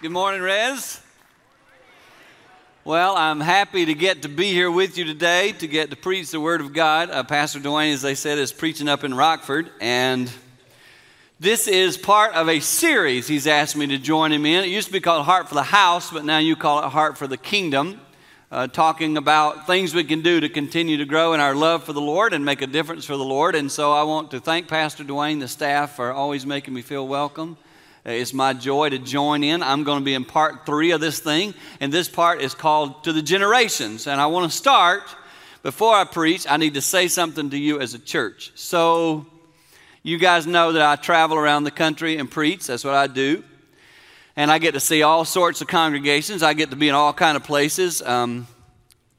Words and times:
Good 0.00 0.12
morning, 0.12 0.40
Rez. 0.40 1.00
Well, 2.84 3.16
I'm 3.16 3.40
happy 3.40 3.84
to 3.86 3.94
get 3.94 4.22
to 4.22 4.28
be 4.28 4.52
here 4.52 4.70
with 4.70 4.96
you 4.96 5.04
today 5.04 5.50
to 5.58 5.66
get 5.66 5.90
to 5.90 5.96
preach 5.96 6.30
the 6.30 6.38
Word 6.40 6.60
of 6.60 6.72
God. 6.72 7.10
Uh, 7.10 7.24
Pastor 7.24 7.58
Dwayne, 7.58 7.94
as 7.94 8.02
they 8.02 8.14
said, 8.14 8.38
is 8.38 8.52
preaching 8.52 8.86
up 8.86 9.02
in 9.02 9.12
Rockford, 9.12 9.72
and 9.80 10.30
this 11.40 11.66
is 11.66 11.96
part 11.96 12.32
of 12.34 12.48
a 12.48 12.60
series 12.60 13.26
he's 13.26 13.48
asked 13.48 13.74
me 13.74 13.88
to 13.88 13.98
join 13.98 14.30
him 14.30 14.46
in. 14.46 14.62
It 14.62 14.68
used 14.68 14.86
to 14.86 14.92
be 14.92 15.00
called 15.00 15.24
Heart 15.24 15.48
for 15.48 15.56
the 15.56 15.64
House, 15.64 16.12
but 16.12 16.24
now 16.24 16.38
you 16.38 16.54
call 16.54 16.78
it 16.84 16.90
Heart 16.90 17.18
for 17.18 17.26
the 17.26 17.36
Kingdom, 17.36 18.00
uh, 18.52 18.68
talking 18.68 19.16
about 19.16 19.66
things 19.66 19.96
we 19.96 20.04
can 20.04 20.22
do 20.22 20.38
to 20.38 20.48
continue 20.48 20.98
to 20.98 21.06
grow 21.06 21.32
in 21.32 21.40
our 21.40 21.56
love 21.56 21.82
for 21.82 21.92
the 21.92 22.00
Lord 22.00 22.32
and 22.32 22.44
make 22.44 22.62
a 22.62 22.68
difference 22.68 23.04
for 23.04 23.16
the 23.16 23.24
Lord. 23.24 23.56
And 23.56 23.68
so 23.68 23.92
I 23.92 24.04
want 24.04 24.30
to 24.30 24.38
thank 24.38 24.68
Pastor 24.68 25.02
Dwayne, 25.02 25.40
the 25.40 25.48
staff, 25.48 25.96
for 25.96 26.12
always 26.12 26.46
making 26.46 26.72
me 26.72 26.82
feel 26.82 27.08
welcome. 27.08 27.56
It's 28.10 28.32
my 28.32 28.54
joy 28.54 28.88
to 28.88 28.98
join 28.98 29.44
in. 29.44 29.62
I'm 29.62 29.84
going 29.84 29.98
to 29.98 30.04
be 30.04 30.14
in 30.14 30.24
part 30.24 30.64
three 30.64 30.92
of 30.92 31.00
this 31.02 31.20
thing, 31.20 31.52
and 31.78 31.92
this 31.92 32.08
part 32.08 32.40
is 32.40 32.54
called 32.54 33.04
To 33.04 33.12
the 33.12 33.20
Generations. 33.20 34.06
And 34.06 34.18
I 34.18 34.26
want 34.28 34.50
to 34.50 34.56
start, 34.56 35.02
before 35.62 35.94
I 35.94 36.04
preach, 36.04 36.46
I 36.48 36.56
need 36.56 36.72
to 36.74 36.80
say 36.80 37.08
something 37.08 37.50
to 37.50 37.58
you 37.58 37.80
as 37.80 37.92
a 37.92 37.98
church. 37.98 38.52
So, 38.54 39.26
you 40.02 40.16
guys 40.16 40.46
know 40.46 40.72
that 40.72 40.80
I 40.80 40.96
travel 40.96 41.36
around 41.36 41.64
the 41.64 41.70
country 41.70 42.16
and 42.16 42.30
preach. 42.30 42.68
That's 42.68 42.82
what 42.82 42.94
I 42.94 43.08
do. 43.08 43.44
And 44.36 44.50
I 44.50 44.58
get 44.58 44.72
to 44.72 44.80
see 44.80 45.02
all 45.02 45.26
sorts 45.26 45.60
of 45.60 45.66
congregations. 45.66 46.42
I 46.42 46.54
get 46.54 46.70
to 46.70 46.76
be 46.76 46.88
in 46.88 46.94
all 46.94 47.12
kind 47.12 47.36
of 47.36 47.44
places. 47.44 48.00
Um, 48.00 48.46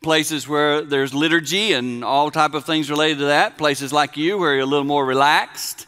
places 0.01 0.47
where 0.47 0.81
there's 0.81 1.13
liturgy 1.13 1.73
and 1.73 2.03
all 2.03 2.31
type 2.31 2.55
of 2.55 2.65
things 2.65 2.89
related 2.89 3.19
to 3.19 3.25
that. 3.25 3.55
Places 3.55 3.93
like 3.93 4.17
you 4.17 4.39
where 4.39 4.55
you're 4.55 4.63
a 4.63 4.65
little 4.65 4.83
more 4.83 5.05
relaxed. 5.05 5.85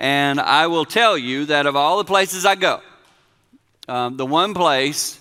And 0.00 0.40
I 0.40 0.66
will 0.66 0.86
tell 0.86 1.18
you 1.18 1.44
that 1.44 1.66
of 1.66 1.76
all 1.76 1.98
the 1.98 2.04
places 2.04 2.46
I 2.46 2.54
go, 2.54 2.80
um, 3.86 4.16
the 4.16 4.24
one 4.24 4.54
place 4.54 5.20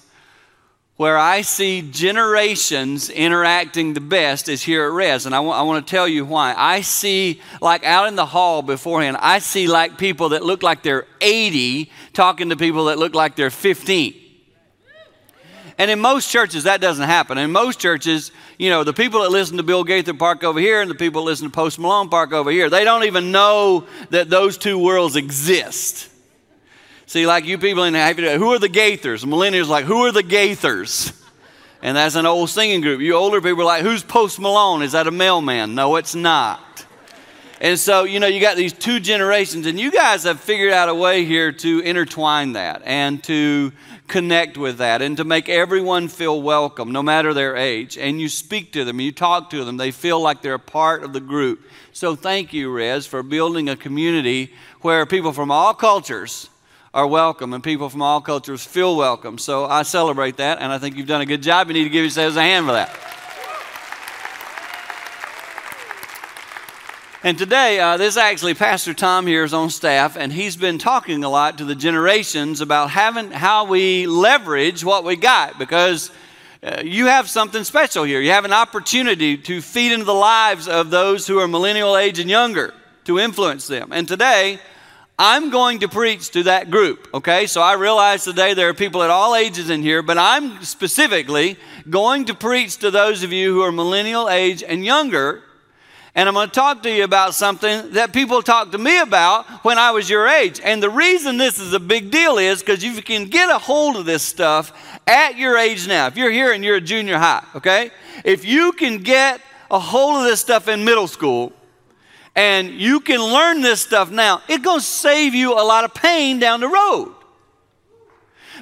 where 0.95 1.17
I 1.17 1.41
see 1.41 1.81
generations 1.81 3.09
interacting 3.09 3.93
the 3.93 4.01
best 4.01 4.47
is 4.47 4.63
here 4.63 4.85
at 4.85 4.93
Res. 4.93 5.25
And 5.25 5.35
I, 5.35 5.39
w- 5.39 5.53
I 5.53 5.63
want 5.63 5.85
to 5.85 5.91
tell 5.91 6.07
you 6.07 6.23
why. 6.23 6.53
I 6.57 6.79
see, 6.79 7.41
like 7.61 7.83
out 7.83 8.07
in 8.07 8.15
the 8.15 8.25
hall 8.25 8.61
beforehand, 8.61 9.17
I 9.19 9.39
see 9.39 9.67
like 9.67 9.97
people 9.97 10.29
that 10.29 10.43
look 10.43 10.63
like 10.63 10.81
they're 10.81 11.07
80 11.19 11.91
talking 12.13 12.49
to 12.49 12.55
people 12.55 12.85
that 12.85 12.97
look 12.97 13.13
like 13.13 13.35
they're 13.35 13.49
15. 13.49 14.28
And 15.79 15.89
in 15.89 16.01
most 16.01 16.29
churches, 16.29 16.65
that 16.65 16.81
doesn't 16.81 17.05
happen. 17.05 17.37
In 17.37 17.53
most 17.53 17.79
churches, 17.79 18.33
you 18.57 18.69
know, 18.69 18.83
the 18.83 18.91
people 18.91 19.21
that 19.21 19.29
listen 19.29 19.55
to 19.57 19.63
Bill 19.63 19.85
Gaither 19.85 20.13
park 20.13 20.43
over 20.43 20.59
here 20.59 20.81
and 20.81 20.91
the 20.91 20.95
people 20.95 21.23
that 21.23 21.31
listen 21.31 21.47
to 21.47 21.51
Post 21.51 21.79
Malone 21.79 22.09
park 22.09 22.33
over 22.33 22.51
here. 22.51 22.69
They 22.69 22.83
don't 22.83 23.05
even 23.05 23.31
know 23.31 23.87
that 24.09 24.29
those 24.29 24.57
two 24.57 24.77
worlds 24.77 25.15
exist. 25.15 26.09
See, 27.05 27.25
like 27.25 27.45
you 27.45 27.57
people 27.57 27.85
in 27.85 27.93
who 27.93 28.51
are 28.51 28.59
the 28.59 28.67
Gaithers? 28.67 29.23
Millennials 29.23 29.69
like, 29.69 29.85
who 29.85 30.05
are 30.05 30.11
the 30.11 30.21
Gaithers? 30.21 31.15
And 31.81 31.95
that's 31.95 32.15
an 32.15 32.25
old 32.25 32.49
singing 32.49 32.81
group. 32.81 32.99
You 32.99 33.13
older 33.13 33.39
people 33.39 33.61
are 33.61 33.65
like, 33.65 33.83
who's 33.83 34.03
Post 34.03 34.37
Malone? 34.37 34.81
Is 34.81 34.91
that 34.91 35.07
a 35.07 35.11
mailman? 35.11 35.75
No, 35.75 35.95
it's 35.95 36.13
not. 36.13 36.59
And 37.61 37.79
so, 37.79 38.03
you 38.03 38.19
know, 38.19 38.27
you 38.27 38.39
got 38.41 38.57
these 38.57 38.73
two 38.73 38.99
generations, 38.99 39.65
and 39.65 39.79
you 39.79 39.91
guys 39.91 40.23
have 40.23 40.39
figured 40.39 40.71
out 40.71 40.87
a 40.87 40.95
way 40.95 41.25
here 41.25 41.51
to 41.51 41.79
intertwine 41.79 42.53
that 42.53 42.81
and 42.85 43.23
to 43.25 43.71
connect 44.09 44.57
with 44.57 44.79
that 44.79 45.01
and 45.01 45.15
to 45.17 45.23
make 45.23 45.47
everyone 45.47 46.07
feel 46.07 46.41
welcome, 46.41 46.91
no 46.91 47.01
matter 47.01 47.33
their 47.33 47.55
age. 47.55 47.97
And 47.97 48.19
you 48.19 48.27
speak 48.27 48.73
to 48.73 48.83
them, 48.83 48.99
you 48.99 49.11
talk 49.11 49.49
to 49.51 49.63
them, 49.63 49.77
they 49.77 49.91
feel 49.91 50.19
like 50.19 50.41
they're 50.41 50.55
a 50.55 50.59
part 50.59 51.03
of 51.03 51.13
the 51.13 51.21
group. 51.21 51.61
So 51.93 52.15
thank 52.15 52.51
you, 52.51 52.71
Rez, 52.71 53.05
for 53.05 53.23
building 53.23 53.69
a 53.69 53.77
community 53.77 54.51
where 54.81 55.05
people 55.05 55.31
from 55.31 55.51
all 55.51 55.73
cultures 55.73 56.49
are 56.93 57.07
welcome 57.07 57.53
and 57.53 57.63
people 57.63 57.89
from 57.89 58.01
all 58.01 58.19
cultures 58.19 58.65
feel 58.65 58.97
welcome. 58.97 59.37
So 59.37 59.65
I 59.65 59.83
celebrate 59.83 60.37
that, 60.37 60.59
and 60.59 60.71
I 60.71 60.79
think 60.79 60.97
you've 60.97 61.07
done 61.07 61.21
a 61.21 61.25
good 61.25 61.43
job. 61.43 61.67
You 61.67 61.75
need 61.75 61.83
to 61.83 61.89
give 61.89 62.03
yourselves 62.03 62.35
a 62.35 62.41
hand 62.41 62.65
for 62.65 62.73
that. 62.73 63.18
And 67.21 67.37
today, 67.37 67.81
uh, 67.81 67.97
this 67.97 68.15
actually, 68.15 68.53
Pastor 68.53 68.93
Tom 68.93 69.27
here 69.27 69.43
is 69.43 69.53
on 69.53 69.69
staff, 69.69 70.15
and 70.15 70.31
he's 70.31 70.55
been 70.55 70.77
talking 70.77 71.21
a 71.25 71.29
lot 71.29 71.57
to 71.57 71.65
the 71.65 71.75
generations 71.75 72.61
about 72.61 72.91
having 72.91 73.29
how 73.31 73.65
we 73.65 74.07
leverage 74.07 74.85
what 74.85 75.03
we 75.03 75.17
got 75.17 75.59
because 75.59 76.11
uh, 76.63 76.81
you 76.81 77.07
have 77.07 77.29
something 77.29 77.65
special 77.65 78.05
here. 78.05 78.21
You 78.21 78.31
have 78.31 78.45
an 78.45 78.53
opportunity 78.53 79.35
to 79.35 79.59
feed 79.59 79.91
into 79.91 80.05
the 80.05 80.13
lives 80.13 80.69
of 80.69 80.91
those 80.91 81.27
who 81.27 81.39
are 81.39 81.47
millennial 81.49 81.97
age 81.97 82.19
and 82.19 82.29
younger 82.29 82.73
to 83.03 83.19
influence 83.19 83.67
them. 83.67 83.89
And 83.91 84.07
today, 84.07 84.57
I'm 85.17 85.49
going 85.49 85.79
to 85.79 85.89
preach 85.89 86.29
to 86.31 86.43
that 86.43 86.71
group, 86.71 87.09
okay? 87.13 87.47
So 87.47 87.61
I 87.61 87.73
realize 87.73 88.23
today 88.23 88.53
there 88.53 88.69
are 88.69 88.73
people 88.73 89.03
at 89.03 89.09
all 89.09 89.35
ages 89.35 89.69
in 89.69 89.81
here, 89.81 90.01
but 90.01 90.17
I'm 90.17 90.63
specifically 90.63 91.57
going 91.89 92.23
to 92.25 92.33
preach 92.33 92.77
to 92.77 92.91
those 92.91 93.23
of 93.23 93.33
you 93.33 93.53
who 93.53 93.61
are 93.63 93.73
millennial 93.73 94.29
age 94.29 94.63
and 94.63 94.85
younger 94.85 95.43
and 96.19 96.27
I'm 96.27 96.35
going 96.35 96.49
to 96.49 96.53
talk 96.53 96.83
to 96.83 96.91
you 96.93 97.05
about 97.05 97.33
something 97.33 97.91
that 97.91 98.11
people 98.11 98.41
talked 98.41 98.73
to 98.73 98.77
me 98.77 98.99
about 98.99 99.45
when 99.63 99.77
I 99.77 99.91
was 99.91 100.09
your 100.09 100.27
age. 100.27 100.59
And 100.61 100.83
the 100.83 100.89
reason 100.89 101.37
this 101.37 101.59
is 101.59 101.71
a 101.71 101.79
big 101.79 102.11
deal 102.11 102.37
is 102.37 102.59
because 102.59 102.83
you 102.83 103.01
can 103.01 103.29
get 103.29 103.49
a 103.49 103.57
hold 103.57 103.95
of 103.95 104.05
this 104.05 104.21
stuff 104.21 104.73
at 105.07 105.37
your 105.37 105.57
age 105.57 105.87
now. 105.87 106.07
If 106.07 106.17
you're 106.17 106.29
here 106.29 106.51
and 106.51 106.61
you're 106.61 106.75
a 106.75 106.81
junior 106.81 107.17
high, 107.17 107.45
okay? 107.55 107.91
If 108.25 108.43
you 108.43 108.73
can 108.73 108.97
get 108.97 109.39
a 109.71 109.79
hold 109.79 110.17
of 110.17 110.23
this 110.25 110.41
stuff 110.41 110.67
in 110.67 110.83
middle 110.83 111.07
school 111.07 111.53
and 112.35 112.69
you 112.69 112.99
can 112.99 113.23
learn 113.23 113.61
this 113.61 113.79
stuff 113.79 114.11
now, 114.11 114.41
it's 114.49 114.61
going 114.61 114.79
to 114.79 114.85
save 114.85 115.33
you 115.33 115.53
a 115.53 115.63
lot 115.63 115.85
of 115.85 115.93
pain 115.93 116.37
down 116.37 116.59
the 116.59 116.67
road. 116.67 117.15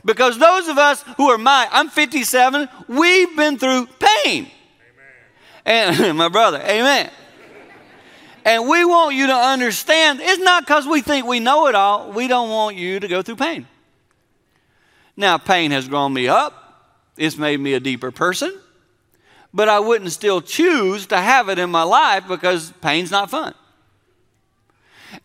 Because 0.05 0.37
those 0.37 0.67
of 0.67 0.77
us 0.77 1.03
who 1.17 1.31
are 1.31 1.39
my, 1.39 1.67
I'm 1.71 1.89
57, 1.89 2.69
we've 2.87 3.35
been 3.35 3.57
through 3.57 3.87
pain. 3.97 4.47
Amen. 5.65 5.97
And 5.97 6.17
my 6.19 6.29
brother, 6.29 6.61
amen. 6.61 7.09
And 8.47 8.65
we 8.65 8.85
want 8.85 9.13
you 9.13 9.27
to 9.27 9.35
understand 9.35 10.21
it's 10.21 10.41
not 10.41 10.65
because 10.65 10.87
we 10.87 11.01
think 11.01 11.27
we 11.27 11.41
know 11.41 11.67
it 11.67 11.75
all, 11.75 12.13
we 12.13 12.29
don't 12.29 12.49
want 12.49 12.77
you 12.77 12.97
to 12.97 13.05
go 13.09 13.21
through 13.21 13.35
pain. 13.35 13.67
Now, 15.17 15.37
pain 15.37 15.71
has 15.71 15.89
grown 15.89 16.13
me 16.13 16.29
up, 16.29 17.03
it's 17.17 17.37
made 17.37 17.59
me 17.59 17.73
a 17.73 17.81
deeper 17.81 18.09
person, 18.09 18.57
but 19.53 19.67
I 19.67 19.81
wouldn't 19.81 20.13
still 20.13 20.39
choose 20.39 21.07
to 21.07 21.17
have 21.17 21.49
it 21.49 21.59
in 21.59 21.69
my 21.69 21.83
life 21.83 22.25
because 22.25 22.71
pain's 22.79 23.11
not 23.11 23.29
fun. 23.29 23.53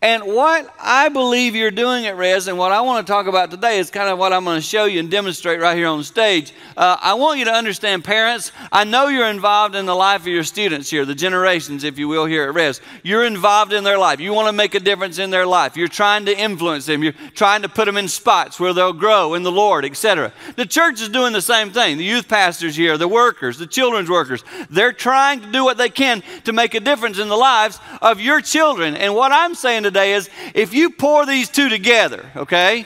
And 0.01 0.23
what 0.23 0.73
I 0.79 1.09
believe 1.09 1.55
you're 1.55 1.71
doing 1.71 2.05
at 2.05 2.17
Res, 2.17 2.47
and 2.47 2.57
what 2.57 2.71
I 2.71 2.81
want 2.81 3.05
to 3.05 3.11
talk 3.11 3.27
about 3.27 3.51
today 3.51 3.79
is 3.79 3.89
kind 3.89 4.09
of 4.09 4.17
what 4.17 4.33
I'm 4.33 4.43
going 4.43 4.57
to 4.57 4.61
show 4.61 4.85
you 4.85 4.99
and 4.99 5.09
demonstrate 5.09 5.59
right 5.59 5.77
here 5.77 5.87
on 5.87 6.03
stage. 6.03 6.53
Uh, 6.75 6.97
I 7.01 7.13
want 7.13 7.39
you 7.39 7.45
to 7.45 7.53
understand, 7.53 8.03
parents, 8.03 8.51
I 8.71 8.83
know 8.83 9.07
you're 9.07 9.29
involved 9.29 9.75
in 9.75 9.85
the 9.85 9.95
life 9.95 10.21
of 10.21 10.27
your 10.27 10.43
students 10.43 10.89
here, 10.89 11.05
the 11.05 11.15
generations, 11.15 11.83
if 11.83 11.97
you 11.97 12.07
will, 12.07 12.25
here 12.25 12.43
at 12.43 12.53
Res. 12.53 12.81
You're 13.03 13.25
involved 13.25 13.73
in 13.73 13.83
their 13.83 13.97
life. 13.97 14.19
You 14.19 14.33
want 14.33 14.47
to 14.47 14.53
make 14.53 14.75
a 14.75 14.79
difference 14.79 15.19
in 15.19 15.29
their 15.29 15.45
life. 15.45 15.77
You're 15.77 15.87
trying 15.87 16.25
to 16.25 16.37
influence 16.37 16.85
them. 16.85 17.03
You're 17.03 17.13
trying 17.33 17.61
to 17.61 17.69
put 17.69 17.85
them 17.85 17.97
in 17.97 18.07
spots 18.07 18.59
where 18.59 18.73
they'll 18.73 18.93
grow 18.93 19.33
in 19.33 19.43
the 19.43 19.51
Lord, 19.51 19.85
etc. 19.85 20.33
The 20.55 20.65
church 20.65 21.01
is 21.01 21.09
doing 21.09 21.33
the 21.33 21.41
same 21.41 21.71
thing. 21.71 21.97
The 21.97 22.03
youth 22.03 22.27
pastors 22.27 22.75
here, 22.75 22.97
the 22.97 23.07
workers, 23.07 23.57
the 23.57 23.67
children's 23.67 24.09
workers, 24.09 24.43
they're 24.69 24.93
trying 24.93 25.41
to 25.41 25.51
do 25.51 25.63
what 25.63 25.77
they 25.77 25.89
can 25.89 26.23
to 26.43 26.53
make 26.53 26.73
a 26.73 26.79
difference 26.79 27.19
in 27.19 27.29
the 27.29 27.37
lives 27.37 27.79
of 28.01 28.19
your 28.19 28.41
children. 28.41 28.95
And 28.95 29.15
what 29.15 29.31
I'm 29.31 29.55
saying 29.55 29.72
saying 29.73 29.83
today 29.83 30.13
is 30.13 30.29
if 30.53 30.73
you 30.73 30.91
pour 30.91 31.25
these 31.25 31.49
two 31.49 31.67
together, 31.67 32.29
okay? 32.35 32.85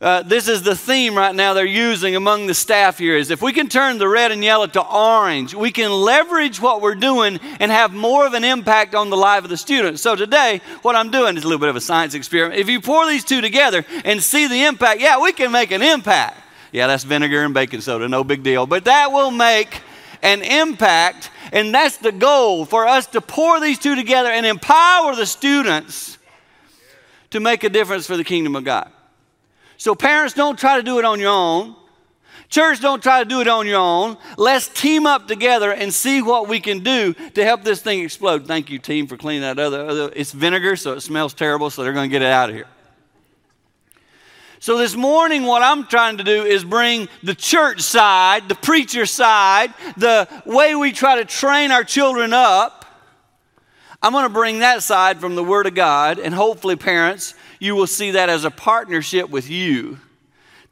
Uh, 0.00 0.22
this 0.22 0.48
is 0.48 0.62
the 0.62 0.74
theme 0.74 1.14
right 1.14 1.34
now 1.34 1.52
they're 1.52 1.66
using 1.66 2.16
among 2.16 2.46
the 2.46 2.54
staff 2.54 2.96
here 2.96 3.18
is 3.18 3.30
if 3.30 3.42
we 3.42 3.52
can 3.52 3.68
turn 3.68 3.98
the 3.98 4.08
red 4.08 4.32
and 4.32 4.42
yellow 4.42 4.66
to 4.66 4.80
orange 4.82 5.54
we 5.54 5.70
can 5.70 5.92
leverage 5.92 6.58
what 6.58 6.80
we're 6.80 6.94
doing 6.94 7.38
and 7.60 7.70
have 7.70 7.92
more 7.92 8.26
of 8.26 8.32
an 8.32 8.42
impact 8.42 8.94
on 8.94 9.10
the 9.10 9.16
life 9.18 9.44
of 9.44 9.50
the 9.50 9.58
students 9.58 10.00
so 10.00 10.16
today 10.16 10.62
what 10.80 10.96
i'm 10.96 11.10
doing 11.10 11.36
is 11.36 11.44
a 11.44 11.46
little 11.46 11.60
bit 11.60 11.68
of 11.68 11.76
a 11.76 11.82
science 11.82 12.14
experiment. 12.14 12.58
If 12.58 12.70
you 12.70 12.80
pour 12.80 13.06
these 13.06 13.24
two 13.26 13.42
together 13.42 13.84
and 14.06 14.22
see 14.22 14.46
the 14.46 14.64
impact 14.64 15.02
yeah 15.02 15.20
we 15.20 15.32
can 15.32 15.52
make 15.52 15.70
an 15.70 15.82
impact. 15.82 16.40
Yeah 16.72 16.86
that's 16.86 17.04
vinegar 17.04 17.44
and 17.44 17.52
baking 17.52 17.82
soda 17.82 18.08
no 18.08 18.24
big 18.24 18.42
deal. 18.42 18.66
But 18.66 18.86
that 18.86 19.12
will 19.12 19.30
make 19.30 19.82
an 20.22 20.42
impact 20.42 21.30
and 21.52 21.74
that's 21.74 21.96
the 21.96 22.12
goal 22.12 22.64
for 22.64 22.86
us 22.86 23.06
to 23.08 23.20
pour 23.20 23.60
these 23.60 23.78
two 23.78 23.94
together 23.94 24.30
and 24.30 24.46
empower 24.46 25.14
the 25.16 25.26
students 25.26 26.18
to 27.30 27.40
make 27.40 27.64
a 27.64 27.68
difference 27.68 28.06
for 28.06 28.16
the 28.16 28.24
kingdom 28.24 28.56
of 28.56 28.64
God. 28.64 28.90
So, 29.76 29.94
parents, 29.94 30.34
don't 30.34 30.58
try 30.58 30.76
to 30.76 30.82
do 30.82 30.98
it 30.98 31.04
on 31.04 31.20
your 31.20 31.30
own. 31.30 31.74
Church, 32.48 32.80
don't 32.80 33.02
try 33.02 33.22
to 33.22 33.28
do 33.28 33.40
it 33.40 33.48
on 33.48 33.66
your 33.66 33.78
own. 33.78 34.16
Let's 34.36 34.66
team 34.68 35.06
up 35.06 35.28
together 35.28 35.72
and 35.72 35.94
see 35.94 36.20
what 36.20 36.48
we 36.48 36.58
can 36.58 36.80
do 36.80 37.14
to 37.14 37.44
help 37.44 37.62
this 37.62 37.80
thing 37.80 38.00
explode. 38.00 38.46
Thank 38.46 38.70
you, 38.70 38.80
team, 38.80 39.06
for 39.06 39.16
cleaning 39.16 39.42
that 39.42 39.58
other. 39.58 39.86
other 39.86 40.12
it's 40.14 40.32
vinegar, 40.32 40.74
so 40.74 40.94
it 40.94 41.00
smells 41.00 41.32
terrible, 41.32 41.70
so 41.70 41.84
they're 41.84 41.92
going 41.92 42.10
to 42.10 42.12
get 42.12 42.22
it 42.22 42.28
out 42.28 42.50
of 42.50 42.56
here. 42.56 42.66
So, 44.62 44.76
this 44.76 44.94
morning, 44.94 45.44
what 45.44 45.62
I'm 45.62 45.86
trying 45.86 46.18
to 46.18 46.24
do 46.24 46.44
is 46.44 46.64
bring 46.64 47.08
the 47.22 47.34
church 47.34 47.80
side, 47.80 48.46
the 48.46 48.54
preacher 48.54 49.06
side, 49.06 49.72
the 49.96 50.28
way 50.44 50.74
we 50.74 50.92
try 50.92 51.16
to 51.16 51.24
train 51.24 51.70
our 51.70 51.82
children 51.82 52.34
up. 52.34 52.84
I'm 54.02 54.12
going 54.12 54.24
to 54.24 54.28
bring 54.28 54.58
that 54.58 54.82
side 54.82 55.18
from 55.18 55.34
the 55.34 55.42
Word 55.42 55.66
of 55.66 55.74
God, 55.74 56.18
and 56.18 56.34
hopefully, 56.34 56.76
parents, 56.76 57.32
you 57.58 57.74
will 57.74 57.86
see 57.86 58.10
that 58.10 58.28
as 58.28 58.44
a 58.44 58.50
partnership 58.50 59.30
with 59.30 59.48
you 59.48 59.98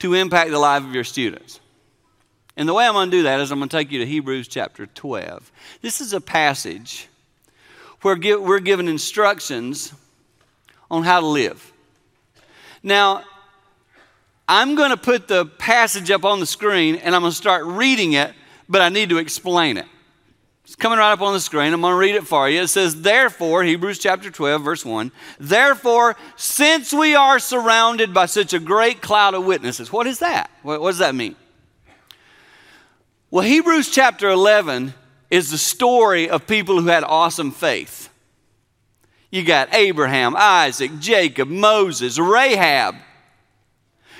to 0.00 0.12
impact 0.12 0.50
the 0.50 0.58
life 0.58 0.85
of 0.85 0.94
your 0.94 1.02
students. 1.02 1.58
And 2.58 2.69
the 2.69 2.75
way 2.75 2.87
I'm 2.87 2.93
going 2.93 3.11
to 3.11 3.17
do 3.17 3.23
that 3.23 3.40
is 3.40 3.50
I'm 3.50 3.58
going 3.58 3.70
to 3.70 3.76
take 3.76 3.90
you 3.90 4.00
to 4.00 4.06
Hebrews 4.06 4.49
chapter 4.49 4.85
12. 4.85 5.50
This 5.81 6.02
is 6.02 6.12
a 6.12 6.20
passage 6.20 7.08
where 8.02 8.19
we're 8.38 8.61
given 8.61 8.87
instructions 8.87 9.94
on 10.90 11.05
how 11.05 11.20
to 11.20 11.26
live. 11.26 11.73
Now, 12.82 13.25
I'm 14.49 14.75
going 14.75 14.91
to 14.91 14.97
put 14.97 15.29
the 15.29 15.45
passage 15.45 16.11
up 16.11 16.25
on 16.25 16.41
the 16.41 16.47
screen 16.47 16.97
and 16.97 17.15
I'm 17.15 17.21
going 17.21 17.33
to 17.33 17.37
start 17.37 17.67
reading 17.67 18.15
it, 18.15 18.33
but 18.69 18.81
I 18.81 18.89
need 18.89 19.11
to 19.11 19.19
explain 19.19 19.77
it. 19.77 19.85
It's 20.65 20.77
coming 20.77 20.99
right 20.99 21.12
up 21.12 21.21
on 21.21 21.33
the 21.33 21.41
screen. 21.41 21.73
I'm 21.73 21.81
going 21.81 21.93
to 21.93 21.99
read 21.99 22.15
it 22.15 22.27
for 22.27 22.49
you. 22.49 22.62
It 22.62 22.69
says, 22.69 23.00
Therefore, 23.00 23.62
Hebrews 23.62 23.99
chapter 23.99 24.31
12, 24.31 24.62
verse 24.62 24.85
1, 24.85 25.12
Therefore, 25.39 26.17
since 26.37 26.93
we 26.93 27.15
are 27.15 27.39
surrounded 27.39 28.12
by 28.12 28.27
such 28.27 28.53
a 28.53 28.59
great 28.59 29.00
cloud 29.00 29.35
of 29.35 29.45
witnesses, 29.45 29.93
what 29.93 30.06
is 30.06 30.19
that? 30.19 30.50
What, 30.62 30.81
does 30.81 30.99
that 30.99 31.15
mean? 31.15 31.37
Well, 33.31 33.45
Hebrews 33.45 33.91
chapter 33.91 34.29
11 34.29 34.93
is 35.31 35.50
the 35.50 35.59
story 35.59 36.29
of 36.29 36.47
people 36.47 36.81
who 36.81 36.89
had 36.89 37.05
awesome 37.05 37.50
faith. 37.50 38.11
You 39.31 39.45
got 39.45 39.75
Abraham, 39.75 40.35
Isaac, 40.37 40.99
Jacob, 41.00 41.49
Moses, 41.49 42.19
Rahab. 42.19 42.95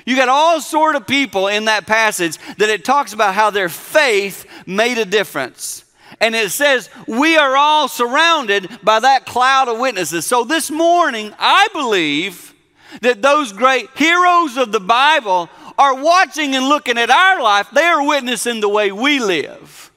You 0.09 0.17
got 0.17 0.31
all 0.31 0.63
sort 0.63 0.97
of 0.97 1.07
people 1.07 1.49
in 1.49 1.67
that 1.67 1.87
passage 1.87 2.39
that 2.57 2.71
it 2.71 2.83
talks 2.83 3.13
about 3.13 3.35
how 3.35 3.51
their 3.51 3.69
faith 3.69 4.47
made 4.67 4.97
a 4.97 5.05
difference. 5.05 5.85
And 6.19 6.35
it 6.35 6.51
says, 6.51 6.89
we 7.07 7.37
are 7.37 7.55
all 7.55 7.89
surrounded 7.89 8.71
by 8.83 9.01
that 9.01 9.27
cloud 9.27 9.69
of 9.69 9.79
witnesses. 9.79 10.25
So 10.25 10.45
this 10.45 10.71
morning, 10.71 11.35
I 11.39 11.69
believe 11.75 12.55
that 13.03 13.21
those 13.21 13.53
great 13.53 13.91
heroes 13.97 14.57
of 14.57 14.73
the 14.73 14.81
Bible 14.81 15.51
are 15.77 16.03
watching 16.03 16.55
and 16.55 16.71
looking 16.71 16.97
at 16.97 17.11
our 17.11 17.43
life. 17.43 17.69
They 17.75 17.85
are 17.85 18.03
witnessing 18.03 18.61
the 18.63 18.69
way 18.71 18.91
we 18.91 19.21
live. 19.21 19.93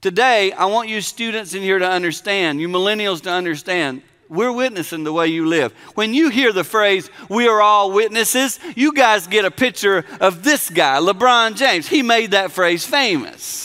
Today, 0.00 0.50
I 0.52 0.64
want 0.64 0.88
you 0.88 1.02
students 1.02 1.52
in 1.52 1.60
here 1.60 1.78
to 1.78 1.86
understand, 1.86 2.58
you 2.58 2.70
millennials 2.70 3.20
to 3.24 3.30
understand, 3.30 4.00
we're 4.28 4.52
witnessing 4.52 5.04
the 5.04 5.12
way 5.12 5.28
you 5.28 5.46
live. 5.46 5.72
When 5.94 6.14
you 6.14 6.30
hear 6.30 6.52
the 6.52 6.64
phrase, 6.64 7.10
we 7.28 7.48
are 7.48 7.60
all 7.60 7.92
witnesses, 7.92 8.58
you 8.76 8.92
guys 8.92 9.26
get 9.26 9.44
a 9.44 9.50
picture 9.50 10.04
of 10.20 10.42
this 10.42 10.70
guy, 10.70 10.98
LeBron 10.98 11.56
James. 11.56 11.88
He 11.88 12.02
made 12.02 12.32
that 12.32 12.52
phrase 12.52 12.84
famous. 12.86 13.64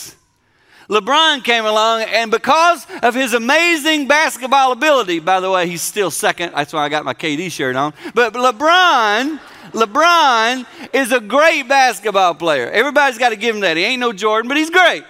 LeBron 0.90 1.44
came 1.44 1.64
along, 1.64 2.02
and 2.02 2.32
because 2.32 2.84
of 3.04 3.14
his 3.14 3.32
amazing 3.32 4.08
basketball 4.08 4.72
ability, 4.72 5.20
by 5.20 5.38
the 5.38 5.48
way, 5.48 5.68
he's 5.68 5.82
still 5.82 6.10
second. 6.10 6.52
That's 6.52 6.72
why 6.72 6.84
I 6.84 6.88
got 6.88 7.04
my 7.04 7.14
KD 7.14 7.52
shirt 7.52 7.76
on. 7.76 7.94
But 8.12 8.34
LeBron, 8.34 9.38
LeBron 9.70 10.66
is 10.92 11.12
a 11.12 11.20
great 11.20 11.68
basketball 11.68 12.34
player. 12.34 12.68
Everybody's 12.68 13.18
got 13.18 13.28
to 13.28 13.36
give 13.36 13.54
him 13.54 13.60
that. 13.60 13.76
He 13.76 13.84
ain't 13.84 14.00
no 14.00 14.12
Jordan, 14.12 14.48
but 14.48 14.56
he's 14.56 14.70
great. 14.70 15.04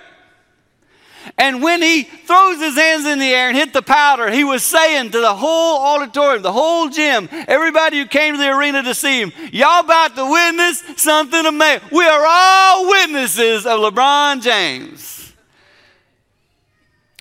And 1.38 1.62
when 1.62 1.82
he 1.82 2.02
throws 2.02 2.58
his 2.58 2.74
hands 2.74 3.06
in 3.06 3.18
the 3.18 3.26
air 3.26 3.48
and 3.48 3.56
hit 3.56 3.72
the 3.72 3.82
powder, 3.82 4.30
he 4.30 4.44
was 4.44 4.62
saying 4.62 5.10
to 5.10 5.20
the 5.20 5.34
whole 5.34 5.78
auditorium, 5.78 6.42
the 6.42 6.52
whole 6.52 6.88
gym, 6.88 7.28
everybody 7.30 7.98
who 7.98 8.06
came 8.06 8.34
to 8.34 8.38
the 8.38 8.50
arena 8.50 8.82
to 8.82 8.94
see 8.94 9.20
him, 9.20 9.32
y'all 9.52 9.80
about 9.80 10.14
to 10.16 10.30
witness 10.30 10.82
something 10.96 11.46
amazing. 11.46 11.88
We 11.92 12.04
are 12.04 12.24
all 12.26 12.88
witnesses 12.88 13.66
of 13.66 13.80
LeBron 13.80 14.42
James. 14.42 15.32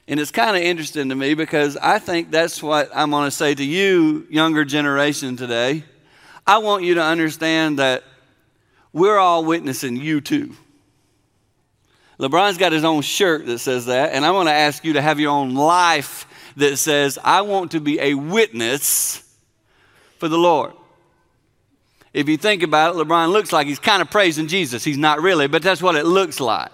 And 0.07 0.19
it's 0.19 0.31
kind 0.31 0.57
of 0.57 0.63
interesting 0.63 1.09
to 1.09 1.15
me 1.15 1.35
because 1.35 1.77
I 1.77 1.99
think 1.99 2.31
that's 2.31 2.63
what 2.63 2.89
I'm 2.95 3.11
going 3.11 3.25
to 3.25 3.31
say 3.31 3.53
to 3.53 3.63
you, 3.63 4.25
younger 4.29 4.65
generation 4.65 5.37
today. 5.37 5.83
I 6.47 6.57
want 6.57 6.83
you 6.83 6.95
to 6.95 7.03
understand 7.03 7.77
that 7.77 8.03
we're 8.91 9.19
all 9.19 9.45
witnessing 9.45 9.97
you 9.97 10.19
too. 10.19 10.55
LeBron's 12.19 12.57
got 12.57 12.73
his 12.73 12.83
own 12.83 13.01
shirt 13.01 13.45
that 13.45 13.59
says 13.59 13.85
that, 13.85 14.13
and 14.13 14.25
I 14.25 14.31
want 14.31 14.49
to 14.49 14.53
ask 14.53 14.83
you 14.83 14.93
to 14.93 15.01
have 15.01 15.19
your 15.19 15.31
own 15.31 15.55
life 15.55 16.27
that 16.57 16.77
says, 16.77 17.17
I 17.23 17.41
want 17.41 17.71
to 17.71 17.79
be 17.79 17.99
a 17.99 18.13
witness 18.13 19.23
for 20.17 20.27
the 20.27 20.37
Lord. 20.37 20.73
If 22.13 22.27
you 22.27 22.35
think 22.35 22.61
about 22.61 22.95
it, 22.95 22.97
LeBron 22.97 23.31
looks 23.31 23.53
like 23.53 23.67
he's 23.67 23.79
kind 23.79 24.01
of 24.01 24.11
praising 24.11 24.47
Jesus. 24.47 24.83
He's 24.83 24.97
not 24.97 25.21
really, 25.21 25.47
but 25.47 25.61
that's 25.61 25.81
what 25.81 25.95
it 25.95 26.05
looks 26.05 26.39
like. 26.39 26.71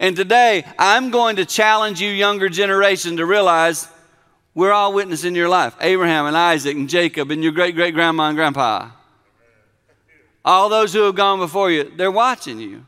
And 0.00 0.16
today, 0.16 0.64
I'm 0.76 1.10
going 1.10 1.36
to 1.36 1.44
challenge 1.44 2.00
you, 2.00 2.10
younger 2.10 2.48
generation, 2.48 3.18
to 3.18 3.26
realize 3.26 3.86
we're 4.54 4.72
all 4.72 4.92
witnessing 4.92 5.36
your 5.36 5.48
life. 5.48 5.76
Abraham 5.80 6.26
and 6.26 6.36
Isaac 6.36 6.76
and 6.76 6.88
Jacob 6.88 7.30
and 7.30 7.42
your 7.42 7.52
great 7.52 7.76
great 7.76 7.94
grandma 7.94 8.28
and 8.28 8.36
grandpa. 8.36 8.90
All 10.44 10.68
those 10.68 10.92
who 10.92 11.02
have 11.02 11.14
gone 11.14 11.38
before 11.38 11.70
you, 11.70 11.92
they're 11.96 12.10
watching 12.10 12.58
you. 12.58 12.84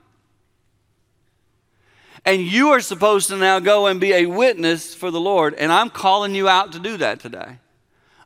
And 2.27 2.43
you 2.43 2.71
are 2.71 2.81
supposed 2.81 3.29
to 3.29 3.37
now 3.37 3.61
go 3.61 3.87
and 3.87 4.01
be 4.01 4.13
a 4.13 4.27
witness 4.27 4.95
for 4.95 5.13
the 5.13 5.21
Lord. 5.21 5.55
And 5.55 5.73
I'm 5.73 5.89
calling 5.89 6.35
you 6.35 6.49
out 6.49 6.73
to 6.73 6.81
do 6.81 6.97
that 6.97 7.21
today. 7.21 7.59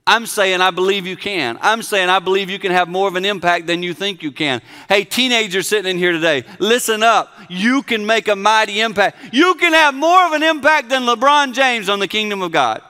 I'm 0.06 0.24
saying 0.24 0.62
I 0.62 0.70
believe 0.70 1.06
you 1.06 1.16
can. 1.16 1.58
I'm 1.60 1.82
saying 1.82 2.08
I 2.08 2.18
believe 2.18 2.48
you 2.48 2.58
can 2.58 2.72
have 2.72 2.88
more 2.88 3.06
of 3.06 3.14
an 3.14 3.26
impact 3.26 3.66
than 3.66 3.82
you 3.82 3.92
think 3.92 4.22
you 4.22 4.32
can. 4.32 4.62
Hey, 4.88 5.04
teenagers 5.04 5.68
sitting 5.68 5.90
in 5.90 5.98
here 5.98 6.12
today, 6.12 6.44
listen 6.58 7.02
up. 7.02 7.32
You 7.50 7.82
can 7.82 8.06
make 8.06 8.26
a 8.26 8.34
mighty 8.34 8.80
impact. 8.80 9.18
You 9.32 9.54
can 9.54 9.74
have 9.74 9.94
more 9.94 10.26
of 10.26 10.32
an 10.32 10.42
impact 10.42 10.88
than 10.88 11.02
LeBron 11.02 11.52
James 11.52 11.90
on 11.90 12.00
the 12.00 12.08
kingdom 12.08 12.40
of 12.40 12.50
God. 12.50 12.82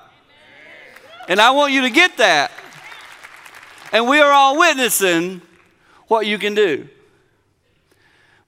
And 1.29 1.41
I 1.41 1.51
want 1.51 1.73
you 1.73 1.83
to 1.83 1.91
get 1.91 2.17
that. 2.19 2.53
And 3.93 4.09
we 4.09 4.21
are 4.21 4.31
all 4.31 4.57
witnessing 4.57 5.43
what 6.07 6.27
you 6.27 6.39
can 6.39 6.55
do. 6.55 6.89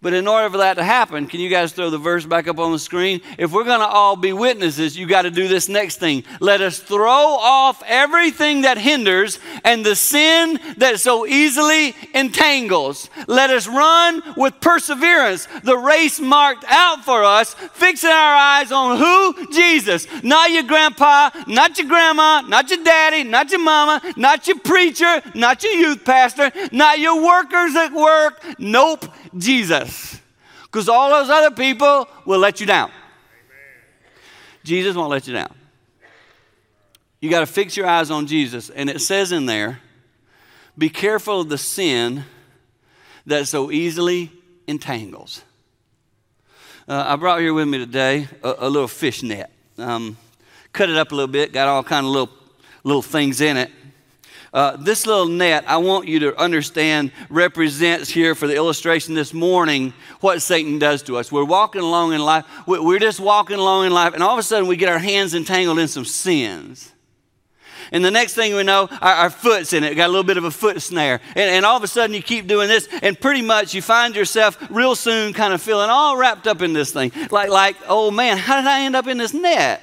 But 0.03 0.15
in 0.15 0.27
order 0.27 0.51
for 0.51 0.59
that 0.59 0.75
to 0.75 0.85
happen, 0.85 1.29
can 1.29 1.39
you 1.39 1.49
guys 1.49 1.71
throw 1.71 1.89
the 1.89 1.97
verse 1.97 2.27
back 2.27 2.49
up 2.49 2.59
on 2.59 2.73
the 2.73 2.79
screen? 2.81 3.21
If 3.39 3.53
we're 3.53 3.63
going 3.63 3.79
to 3.79 3.87
all 3.87 4.17
be 4.17 4.33
witnesses, 4.33 4.99
you 4.99 5.07
got 5.07 5.23
to 5.23 5.31
do 5.31 5.47
this 5.47 5.69
next 5.69 5.99
thing. 5.99 6.25
Let 6.41 6.61
us 6.61 6.81
throw 6.81 7.07
off 7.07 7.85
everything 7.87 8.63
that 8.63 8.79
hinders 8.79 9.39
and 9.63 9.87
the 9.87 9.95
sin 9.95 10.59
that 10.79 10.99
so 10.99 11.25
easily 11.25 11.95
entangles. 12.15 13.11
Let 13.29 13.51
us 13.51 13.69
run 13.69 14.25
with 14.37 14.61
perseverance 14.61 15.47
the 15.63 15.79
race 15.79 16.19
marked 16.19 16.65
out 16.67 17.05
for 17.05 17.23
us, 17.23 17.55
fixing 17.55 18.11
our 18.11 18.35
eyes 18.35 18.73
on 18.73 18.99
who? 18.99 19.53
Jesus. 19.53 20.09
Not 20.25 20.51
your 20.51 20.65
grandpa, 20.65 21.31
not 21.47 21.79
your 21.79 21.87
grandma, 21.87 22.41
not 22.41 22.69
your 22.71 22.83
daddy, 22.83 23.23
not 23.23 23.53
your 23.53 23.61
mama, 23.61 24.03
not 24.17 24.49
your 24.49 24.59
preacher, 24.59 25.23
not 25.37 25.63
your 25.63 25.75
youth 25.75 26.05
pastor, 26.05 26.51
not 26.73 26.99
your 26.99 27.25
workers 27.25 27.77
at 27.77 27.93
work. 27.93 28.43
Nope 28.59 29.05
Jesus. 29.37 29.92
Because 30.65 30.89
all 30.89 31.11
those 31.11 31.29
other 31.31 31.55
people 31.55 32.09
will 32.25 32.39
let 32.39 32.61
you 32.61 32.67
down. 32.67 32.91
Jesus 34.65 34.97
won't 34.97 35.11
let 35.11 35.27
you 35.27 35.35
down. 35.35 35.55
You 37.21 37.31
got 37.31 37.41
to 37.41 37.47
fix 37.47 37.77
your 37.77 37.87
eyes 37.87 38.11
on 38.11 38.27
Jesus. 38.27 38.71
And 38.71 38.91
it 38.91 39.01
says 39.01 39.33
in 39.33 39.47
there, 39.47 39.81
be 40.77 40.89
careful 40.89 41.41
of 41.43 41.49
the 41.49 41.59
sin 41.59 42.25
that 43.27 43.47
so 43.47 43.71
easily 43.71 44.33
entangles. 44.67 45.43
Uh, 46.89 47.05
I 47.07 47.17
brought 47.17 47.41
here 47.41 47.55
with 47.55 47.69
me 47.69 47.79
today 47.79 48.29
a, 48.43 48.55
a 48.59 48.71
little 48.71 48.89
fish 48.89 49.23
net. 49.23 49.53
Um, 49.79 50.17
cut 50.73 50.91
it 50.91 50.97
up 50.97 51.13
a 51.13 51.15
little 51.15 51.31
bit, 51.31 51.53
got 51.53 51.69
all 51.69 51.85
kind 51.85 52.07
of 52.07 52.13
little, 52.13 52.31
little 52.83 53.03
things 53.03 53.41
in 53.41 53.57
it. 53.57 53.71
Uh, 54.53 54.77
this 54.77 55.07
little 55.07 55.29
net, 55.29 55.65
I 55.67 55.79
want 55.79 56.07
you 56.07 56.19
to 56.21 56.39
understand, 56.39 57.11
represents 57.31 58.11
here 58.11 58.35
for 58.35 58.47
the 58.47 58.55
illustration 58.55 59.15
this 59.15 59.33
morning 59.33 59.95
what 60.21 60.43
Satan 60.43 60.79
does 60.79 61.03
to 61.05 61.17
us. 61.17 61.33
We're 61.33 61.45
walking 61.45 61.81
along 61.81 62.13
in 62.13 62.21
life, 62.21 62.45
we're 62.67 62.99
just 62.99 63.19
walking 63.19 63.59
along 63.59 63.87
in 63.87 63.93
life, 63.93 64.13
and 64.13 64.23
all 64.23 64.35
of 64.35 64.39
a 64.39 64.43
sudden 64.43 64.69
we 64.69 64.77
get 64.77 64.91
our 64.91 64.99
hands 64.99 65.35
entangled 65.35 65.79
in 65.79 65.89
some 65.89 66.05
sins. 66.05 66.93
And 67.93 68.05
the 68.05 68.11
next 68.11 68.35
thing 68.35 68.55
we 68.55 68.63
know, 68.63 68.89
our, 69.01 69.15
our, 69.15 69.31
foot's 69.31 69.73
in 69.73 69.85
it. 69.85 69.95
Got 69.95 70.07
a 70.07 70.09
little 70.09 70.25
bit 70.25 70.39
of 70.39 70.45
a 70.45 70.51
foot 70.51 70.81
snare. 70.81 71.21
And, 71.29 71.51
and, 71.51 71.67
all 71.67 71.77
of 71.77 71.83
a 71.83 71.89
sudden, 71.89 72.15
you 72.17 72.23
keep 72.23 72.47
doing 72.47 72.69
this, 72.69 72.89
and 73.03 73.21
pretty 73.21 73.43
much 73.43 73.75
you 73.75 73.83
find 73.83 74.17
yourself 74.17 74.57
real 74.71 74.95
soon 74.95 75.35
kind 75.35 75.53
of 75.53 75.61
feeling 75.61 75.91
all 75.91 76.17
wrapped 76.17 76.47
up 76.47 76.63
in 76.63 76.73
this 76.73 76.91
thing. 76.91 77.13
Like, 77.31 77.51
like 77.51 77.77
oh 77.89 78.11
man, 78.11 78.39
how 78.39 78.57
did 78.57 78.67
I 78.67 78.83
end 78.83 78.97
up 78.97 79.07
in 79.07 79.19
this 79.19 79.35
net? 79.35 79.83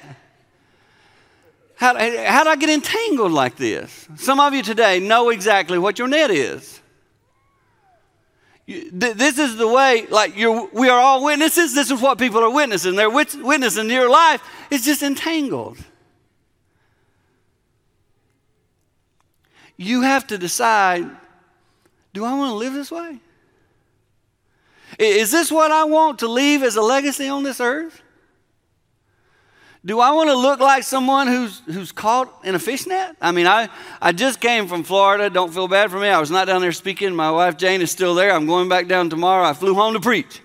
How, 1.80 1.94
how 1.98 2.46
I 2.46 2.56
get 2.56 2.68
entangled 2.68 3.32
like 3.32 3.56
this? 3.56 4.06
Some 4.16 4.38
of 4.38 4.52
you 4.52 4.62
today 4.62 5.00
know 5.00 5.30
exactly 5.30 5.78
what 5.78 5.98
your 5.98 6.08
net 6.08 6.30
is. 6.30 6.78
This 8.66 9.38
is 9.38 9.56
the 9.56 9.66
way, 9.66 10.06
like 10.10 10.36
we 10.36 10.90
are 10.90 11.00
all 11.00 11.24
witnesses. 11.24 11.74
This 11.74 11.90
is 11.90 11.98
what 11.98 12.18
people 12.18 12.40
are 12.44 12.50
witnessing. 12.50 12.96
They're 12.96 13.08
witnessing 13.08 13.88
your 13.88 14.10
life. 14.10 14.42
It's 14.70 14.84
just 14.84 15.02
entangled. 15.02 15.78
You 19.78 20.02
have 20.02 20.26
to 20.26 20.36
decide 20.36 21.10
do 22.12 22.26
I 22.26 22.34
want 22.34 22.50
to 22.50 22.56
live 22.56 22.74
this 22.74 22.90
way? 22.90 23.20
Is 24.98 25.30
this 25.30 25.50
what 25.50 25.70
I 25.70 25.84
want 25.84 26.18
to 26.18 26.28
leave 26.28 26.62
as 26.62 26.76
a 26.76 26.82
legacy 26.82 27.26
on 27.26 27.42
this 27.42 27.58
earth? 27.58 28.02
Do 29.84 29.98
I 29.98 30.12
want 30.12 30.28
to 30.28 30.36
look 30.36 30.60
like 30.60 30.82
someone 30.82 31.26
who's, 31.26 31.60
who's 31.60 31.90
caught 31.90 32.44
in 32.44 32.54
a 32.54 32.58
fishnet? 32.58 33.16
I 33.18 33.32
mean, 33.32 33.46
I, 33.46 33.70
I 34.00 34.12
just 34.12 34.38
came 34.38 34.68
from 34.68 34.82
Florida. 34.82 35.30
Don't 35.30 35.54
feel 35.54 35.68
bad 35.68 35.90
for 35.90 35.98
me. 35.98 36.08
I 36.08 36.20
was 36.20 36.30
not 36.30 36.46
down 36.46 36.60
there 36.60 36.72
speaking. 36.72 37.14
My 37.14 37.30
wife 37.30 37.56
Jane 37.56 37.80
is 37.80 37.90
still 37.90 38.14
there. 38.14 38.30
I'm 38.30 38.46
going 38.46 38.68
back 38.68 38.88
down 38.88 39.08
tomorrow. 39.08 39.42
I 39.42 39.54
flew 39.54 39.74
home 39.74 39.94
to 39.94 40.00
preach. 40.00 40.42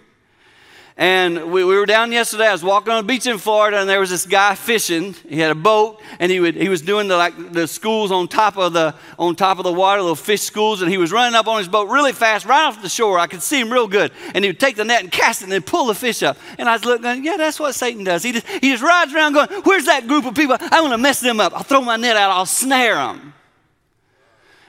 And 0.98 1.52
we, 1.52 1.66
we 1.66 1.76
were 1.76 1.86
down 1.86 2.14
yesterday. 2.14 2.48
I 2.48 2.54
was 2.54 2.64
walking 2.64 2.94
on 2.94 3.06
the 3.06 3.08
beach 3.08 3.28
in 3.28 3.38
Florida, 3.38 3.80
and 3.80 3.90
there 3.90 4.00
was 4.00 4.10
this 4.10 4.26
guy 4.26 4.56
fishing. 4.56 5.14
He 5.28 5.40
had 5.40 5.52
a 5.52 5.56
boat, 5.56 6.02
and 6.20 6.32
he, 6.32 6.40
would, 6.40 6.56
he 6.56 6.70
was 6.70 6.82
doing 6.82 7.10
the, 7.10 7.18
like, 7.18 7.52
the 7.52 7.68
schools 7.68 8.14
on 8.14 8.30
top, 8.30 8.58
of 8.58 8.72
the, 8.72 8.96
on 9.20 9.36
top 9.36 9.58
of 9.58 9.66
the 9.66 9.74
water, 9.74 10.02
little 10.02 10.16
fish 10.16 10.42
schools, 10.42 10.82
and 10.82 10.90
he 10.90 10.98
was 10.98 11.12
running 11.12 11.36
up 11.36 11.48
on 11.48 11.58
his 11.58 11.68
boat 11.68 11.90
really 11.90 12.14
fast, 12.14 12.46
right 12.46 12.64
off 12.64 12.82
the 12.82 12.88
shore. 12.88 13.20
I 13.20 13.28
could 13.28 13.42
see 13.42 13.60
him 13.60 13.74
real 13.74 13.90
good. 13.90 14.14
And 14.34 14.46
he 14.46 14.50
would 14.50 14.60
take 14.60 14.78
the 14.78 14.86
net 14.86 15.02
and 15.04 15.12
cast 15.12 15.42
it 15.42 15.46
and 15.46 15.52
then 15.52 15.64
pull 15.64 15.88
the 15.88 15.96
fish 15.96 16.24
up. 16.24 16.38
And 16.58 16.70
I 16.70 16.74
was 16.74 16.86
looking, 16.86 17.26
yeah, 17.26 17.36
that's 17.36 17.60
what 17.60 17.76
Satan 17.76 18.06
does. 18.06 18.24
He 18.24 18.32
just, 18.32 18.48
he 18.48 18.72
just 18.72 18.82
rides 18.82 19.14
around 19.14 19.34
going, 19.34 19.50
where's 19.64 19.88
that 19.88 20.08
group 20.08 20.24
of 20.26 20.34
people? 20.34 20.56
I 20.60 20.80
want 20.80 20.94
to 20.94 20.98
mess 20.98 21.20
them 21.20 21.42
up. 21.42 21.52
I'll 21.54 21.64
throw 21.64 21.82
my 21.82 21.98
net 21.98 22.16
out. 22.16 22.32
I'll 22.32 22.46
snare 22.46 22.96
them. 22.96 23.34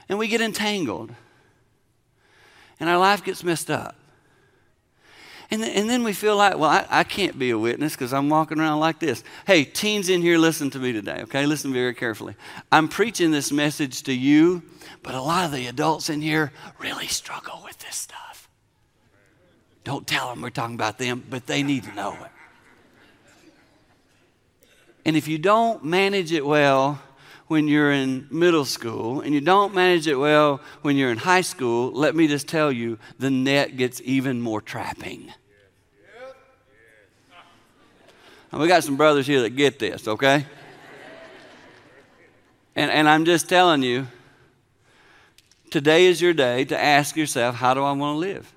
And 0.09 0.19
we 0.19 0.27
get 0.27 0.41
entangled. 0.41 1.09
And 2.81 2.89
our 2.89 2.97
life 2.97 3.23
gets 3.23 3.45
messed 3.45 3.71
up. 3.71 3.95
And, 5.49 5.63
and 5.63 5.89
then 5.89 6.03
we 6.03 6.11
feel 6.11 6.35
like, 6.35 6.57
well, 6.57 6.69
I, 6.69 6.85
I 6.89 7.03
can't 7.03 7.39
be 7.39 7.51
a 7.51 7.57
witness 7.57 7.93
because 7.93 8.13
I'm 8.13 8.29
walking 8.29 8.59
around 8.59 8.79
like 8.79 8.99
this. 8.99 9.23
Hey, 9.45 9.63
teens 9.63 10.09
in 10.09 10.21
here, 10.21 10.37
listen 10.37 10.69
to 10.71 10.79
me 10.79 10.91
today, 10.91 11.21
okay? 11.23 11.45
Listen 11.45 11.71
very 11.71 11.93
carefully. 11.93 12.35
I'm 12.69 12.89
preaching 12.89 13.31
this 13.31 13.51
message 13.51 14.03
to 14.03 14.13
you, 14.13 14.61
but 15.03 15.15
a 15.15 15.21
lot 15.21 15.45
of 15.45 15.53
the 15.53 15.67
adults 15.67 16.09
in 16.09 16.21
here 16.21 16.51
really 16.79 17.07
struggle 17.07 17.61
with 17.63 17.77
this 17.79 17.95
stuff. 17.95 18.49
Don't 19.85 20.05
tell 20.05 20.27
them 20.27 20.41
we're 20.41 20.49
talking 20.49 20.75
about 20.75 20.97
them, 20.97 21.23
but 21.29 21.47
they 21.47 21.63
need 21.63 21.83
to 21.83 21.93
know 21.93 22.11
it. 22.13 22.31
And 25.05 25.15
if 25.15 25.29
you 25.29 25.37
don't 25.37 25.85
manage 25.85 26.33
it 26.33 26.45
well, 26.45 26.99
when 27.47 27.67
you're 27.67 27.91
in 27.91 28.27
middle 28.29 28.65
school 28.65 29.21
and 29.21 29.33
you 29.33 29.41
don't 29.41 29.73
manage 29.73 30.07
it 30.07 30.15
well 30.15 30.61
when 30.81 30.97
you're 30.97 31.11
in 31.11 31.17
high 31.17 31.41
school, 31.41 31.91
let 31.91 32.15
me 32.15 32.27
just 32.27 32.47
tell 32.47 32.71
you, 32.71 32.99
the 33.19 33.29
net 33.29 33.77
gets 33.77 34.01
even 34.03 34.41
more 34.41 34.61
trapping. 34.61 35.31
And 38.51 38.61
we 38.61 38.67
got 38.67 38.83
some 38.83 38.97
brothers 38.97 39.27
here 39.27 39.41
that 39.41 39.51
get 39.51 39.79
this, 39.79 40.07
okay? 40.07 40.45
and, 42.75 42.91
and 42.91 43.09
I'm 43.09 43.25
just 43.25 43.49
telling 43.49 43.83
you, 43.83 44.07
today 45.69 46.05
is 46.05 46.21
your 46.21 46.33
day 46.33 46.65
to 46.65 46.81
ask 46.81 47.15
yourself, 47.15 47.55
how 47.55 47.73
do 47.73 47.83
I 47.83 47.91
want 47.91 48.15
to 48.15 48.19
live? 48.19 48.53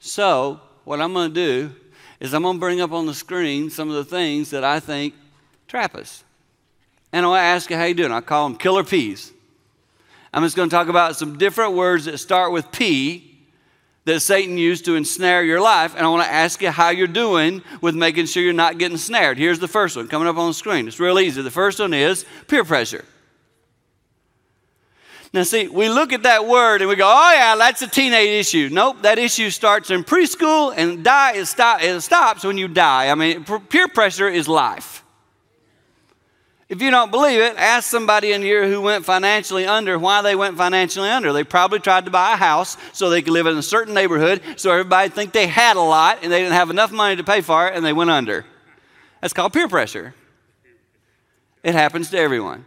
So, 0.00 0.60
what 0.84 1.00
I'm 1.00 1.12
going 1.12 1.32
to 1.32 1.34
do 1.34 1.74
is 2.20 2.34
I'm 2.34 2.42
going 2.42 2.56
to 2.56 2.60
bring 2.60 2.80
up 2.80 2.92
on 2.92 3.06
the 3.06 3.14
screen 3.14 3.70
some 3.70 3.88
of 3.88 3.94
the 3.94 4.04
things 4.04 4.50
that 4.50 4.64
I 4.64 4.80
think 4.80 5.14
trap 5.66 5.94
us. 5.94 6.24
And 7.12 7.24
I 7.24 7.28
want 7.28 7.40
to 7.40 7.44
ask 7.44 7.70
you 7.70 7.76
how 7.76 7.84
you 7.84 7.94
doing. 7.94 8.12
I 8.12 8.20
call 8.20 8.48
them 8.48 8.58
killer 8.58 8.84
P's. 8.84 9.32
I'm 10.32 10.42
just 10.42 10.56
going 10.56 10.68
to 10.68 10.74
talk 10.74 10.88
about 10.88 11.16
some 11.16 11.38
different 11.38 11.72
words 11.72 12.04
that 12.04 12.18
start 12.18 12.52
with 12.52 12.70
P 12.70 13.24
that 14.04 14.20
Satan 14.20 14.56
used 14.56 14.86
to 14.86 14.94
ensnare 14.94 15.42
your 15.42 15.60
life. 15.60 15.94
And 15.94 16.04
I 16.04 16.08
want 16.08 16.24
to 16.24 16.32
ask 16.32 16.62
you 16.62 16.70
how 16.70 16.90
you're 16.90 17.06
doing 17.06 17.62
with 17.80 17.94
making 17.94 18.26
sure 18.26 18.42
you're 18.42 18.52
not 18.52 18.78
getting 18.78 18.96
snared. 18.96 19.38
Here's 19.38 19.58
the 19.58 19.68
first 19.68 19.96
one 19.96 20.08
coming 20.08 20.28
up 20.28 20.36
on 20.36 20.48
the 20.48 20.54
screen. 20.54 20.88
It's 20.88 20.98
real 20.98 21.18
easy. 21.18 21.42
The 21.42 21.50
first 21.50 21.78
one 21.78 21.92
is 21.92 22.24
peer 22.46 22.64
pressure. 22.64 23.04
Now, 25.32 25.42
see, 25.42 25.68
we 25.68 25.90
look 25.90 26.14
at 26.14 26.22
that 26.22 26.46
word 26.46 26.80
and 26.80 26.88
we 26.88 26.96
go, 26.96 27.06
oh, 27.06 27.32
yeah, 27.34 27.54
that's 27.56 27.82
a 27.82 27.86
teenage 27.86 28.30
issue. 28.30 28.70
Nope, 28.72 29.02
that 29.02 29.18
issue 29.18 29.50
starts 29.50 29.90
in 29.90 30.04
preschool 30.04 30.72
and 30.74 31.04
die, 31.04 31.34
it, 31.34 31.44
stop, 31.44 31.82
it 31.82 32.00
stops 32.00 32.44
when 32.44 32.56
you 32.56 32.66
die. 32.66 33.10
I 33.10 33.14
mean, 33.14 33.44
peer 33.44 33.88
pressure 33.88 34.28
is 34.28 34.48
life. 34.48 35.04
If 36.68 36.82
you 36.82 36.90
don't 36.90 37.10
believe 37.10 37.40
it, 37.40 37.56
ask 37.56 37.88
somebody 37.88 38.32
in 38.32 38.42
here 38.42 38.68
who 38.68 38.82
went 38.82 39.06
financially 39.06 39.64
under 39.64 39.98
why 39.98 40.20
they 40.20 40.36
went 40.36 40.58
financially 40.58 41.08
under. 41.08 41.32
They 41.32 41.42
probably 41.42 41.78
tried 41.78 42.04
to 42.04 42.10
buy 42.10 42.34
a 42.34 42.36
house 42.36 42.76
so 42.92 43.08
they 43.08 43.22
could 43.22 43.32
live 43.32 43.46
in 43.46 43.56
a 43.56 43.62
certain 43.62 43.94
neighborhood 43.94 44.42
so 44.56 44.70
everybody 44.70 45.08
think 45.08 45.32
they 45.32 45.46
had 45.46 45.76
a 45.76 45.80
lot 45.80 46.18
and 46.22 46.30
they 46.30 46.40
didn't 46.40 46.52
have 46.52 46.68
enough 46.68 46.92
money 46.92 47.16
to 47.16 47.24
pay 47.24 47.40
for 47.40 47.68
it 47.68 47.74
and 47.74 47.84
they 47.84 47.94
went 47.94 48.10
under. 48.10 48.44
That's 49.22 49.32
called 49.32 49.54
peer 49.54 49.66
pressure. 49.66 50.14
It 51.62 51.74
happens 51.74 52.10
to 52.10 52.18
everyone. 52.18 52.66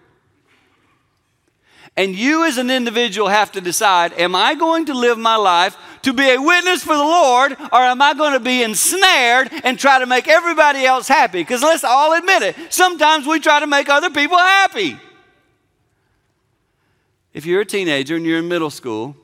And 1.95 2.15
you, 2.15 2.45
as 2.45 2.57
an 2.57 2.71
individual, 2.71 3.27
have 3.27 3.51
to 3.51 3.61
decide 3.61 4.13
am 4.13 4.33
I 4.33 4.55
going 4.55 4.85
to 4.85 4.93
live 4.93 5.17
my 5.17 5.35
life 5.35 5.77
to 6.03 6.13
be 6.13 6.29
a 6.29 6.41
witness 6.41 6.83
for 6.83 6.95
the 6.95 7.03
Lord, 7.03 7.53
or 7.71 7.79
am 7.79 8.01
I 8.01 8.13
going 8.13 8.33
to 8.33 8.39
be 8.39 8.63
ensnared 8.63 9.49
and 9.63 9.77
try 9.77 9.99
to 9.99 10.05
make 10.05 10.27
everybody 10.27 10.85
else 10.85 11.07
happy? 11.07 11.41
Because 11.41 11.61
let's 11.61 11.83
all 11.83 12.17
admit 12.17 12.41
it, 12.41 12.55
sometimes 12.73 13.27
we 13.27 13.39
try 13.39 13.59
to 13.59 13.67
make 13.67 13.89
other 13.89 14.09
people 14.09 14.37
happy. 14.37 14.97
If 17.33 17.45
you're 17.45 17.61
a 17.61 17.65
teenager 17.65 18.15
and 18.15 18.25
you're 18.25 18.39
in 18.39 18.47
middle 18.47 18.69
school, 18.69 19.15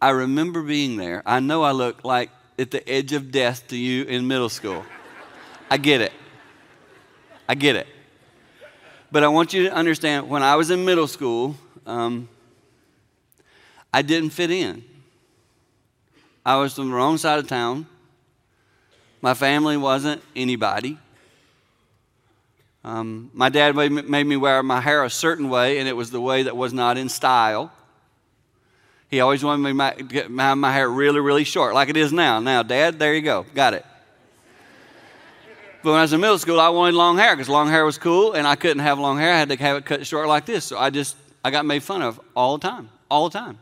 I 0.00 0.10
remember 0.10 0.62
being 0.62 0.96
there. 0.96 1.22
I 1.26 1.40
know 1.40 1.62
I 1.62 1.72
look 1.72 2.04
like 2.04 2.30
at 2.58 2.70
the 2.70 2.88
edge 2.88 3.12
of 3.12 3.32
death 3.32 3.66
to 3.68 3.76
you 3.76 4.04
in 4.04 4.28
middle 4.28 4.48
school. 4.48 4.84
I 5.70 5.76
get 5.76 6.00
it. 6.00 6.12
I 7.48 7.54
get 7.54 7.74
it. 7.76 7.86
But 9.10 9.24
I 9.24 9.28
want 9.28 9.52
you 9.54 9.64
to 9.64 9.74
understand 9.74 10.28
when 10.28 10.42
I 10.42 10.56
was 10.56 10.70
in 10.70 10.84
middle 10.84 11.06
school, 11.06 11.56
um, 11.86 12.28
I 13.92 14.02
didn't 14.02 14.30
fit 14.30 14.50
in. 14.50 14.84
I 16.44 16.56
was 16.56 16.78
on 16.78 16.88
the 16.88 16.94
wrong 16.94 17.18
side 17.18 17.38
of 17.38 17.46
town. 17.46 17.86
My 19.20 19.34
family 19.34 19.76
wasn't 19.76 20.22
anybody. 20.36 20.98
Um, 22.84 23.30
my 23.34 23.48
dad 23.48 23.74
made 23.74 24.24
me 24.24 24.36
wear 24.36 24.62
my 24.62 24.80
hair 24.80 25.04
a 25.04 25.10
certain 25.10 25.50
way, 25.50 25.78
and 25.78 25.88
it 25.88 25.96
was 25.96 26.10
the 26.10 26.20
way 26.20 26.44
that 26.44 26.56
was 26.56 26.72
not 26.72 26.96
in 26.96 27.08
style. 27.08 27.72
He 29.10 29.20
always 29.20 29.42
wanted 29.42 29.74
me 29.74 29.90
to 29.96 30.02
get 30.04 30.30
my, 30.30 30.54
my 30.54 30.72
hair 30.72 30.88
really, 30.88 31.20
really 31.20 31.44
short, 31.44 31.74
like 31.74 31.88
it 31.88 31.96
is 31.96 32.12
now. 32.12 32.40
Now, 32.40 32.62
Dad, 32.62 32.98
there 32.98 33.14
you 33.14 33.22
go. 33.22 33.44
Got 33.54 33.74
it. 33.74 33.84
But 35.82 35.90
when 35.90 35.98
I 35.98 36.02
was 36.02 36.12
in 36.12 36.20
middle 36.20 36.38
school, 36.38 36.60
I 36.60 36.68
wanted 36.68 36.94
long 36.94 37.16
hair 37.16 37.34
because 37.34 37.48
long 37.48 37.68
hair 37.68 37.84
was 37.84 37.98
cool, 37.98 38.32
and 38.32 38.46
I 38.46 38.54
couldn't 38.54 38.80
have 38.80 38.98
long 38.98 39.18
hair. 39.18 39.32
I 39.32 39.38
had 39.38 39.48
to 39.48 39.56
have 39.56 39.76
it 39.76 39.84
cut 39.84 40.06
short 40.06 40.28
like 40.28 40.44
this. 40.44 40.64
So 40.64 40.78
I 40.78 40.90
just, 40.90 41.16
I 41.44 41.50
got 41.50 41.64
made 41.64 41.82
fun 41.82 42.02
of 42.02 42.20
all 42.36 42.58
the 42.58 42.68
time, 42.68 42.90
all 43.10 43.28
the 43.28 43.38
time. 43.38 43.58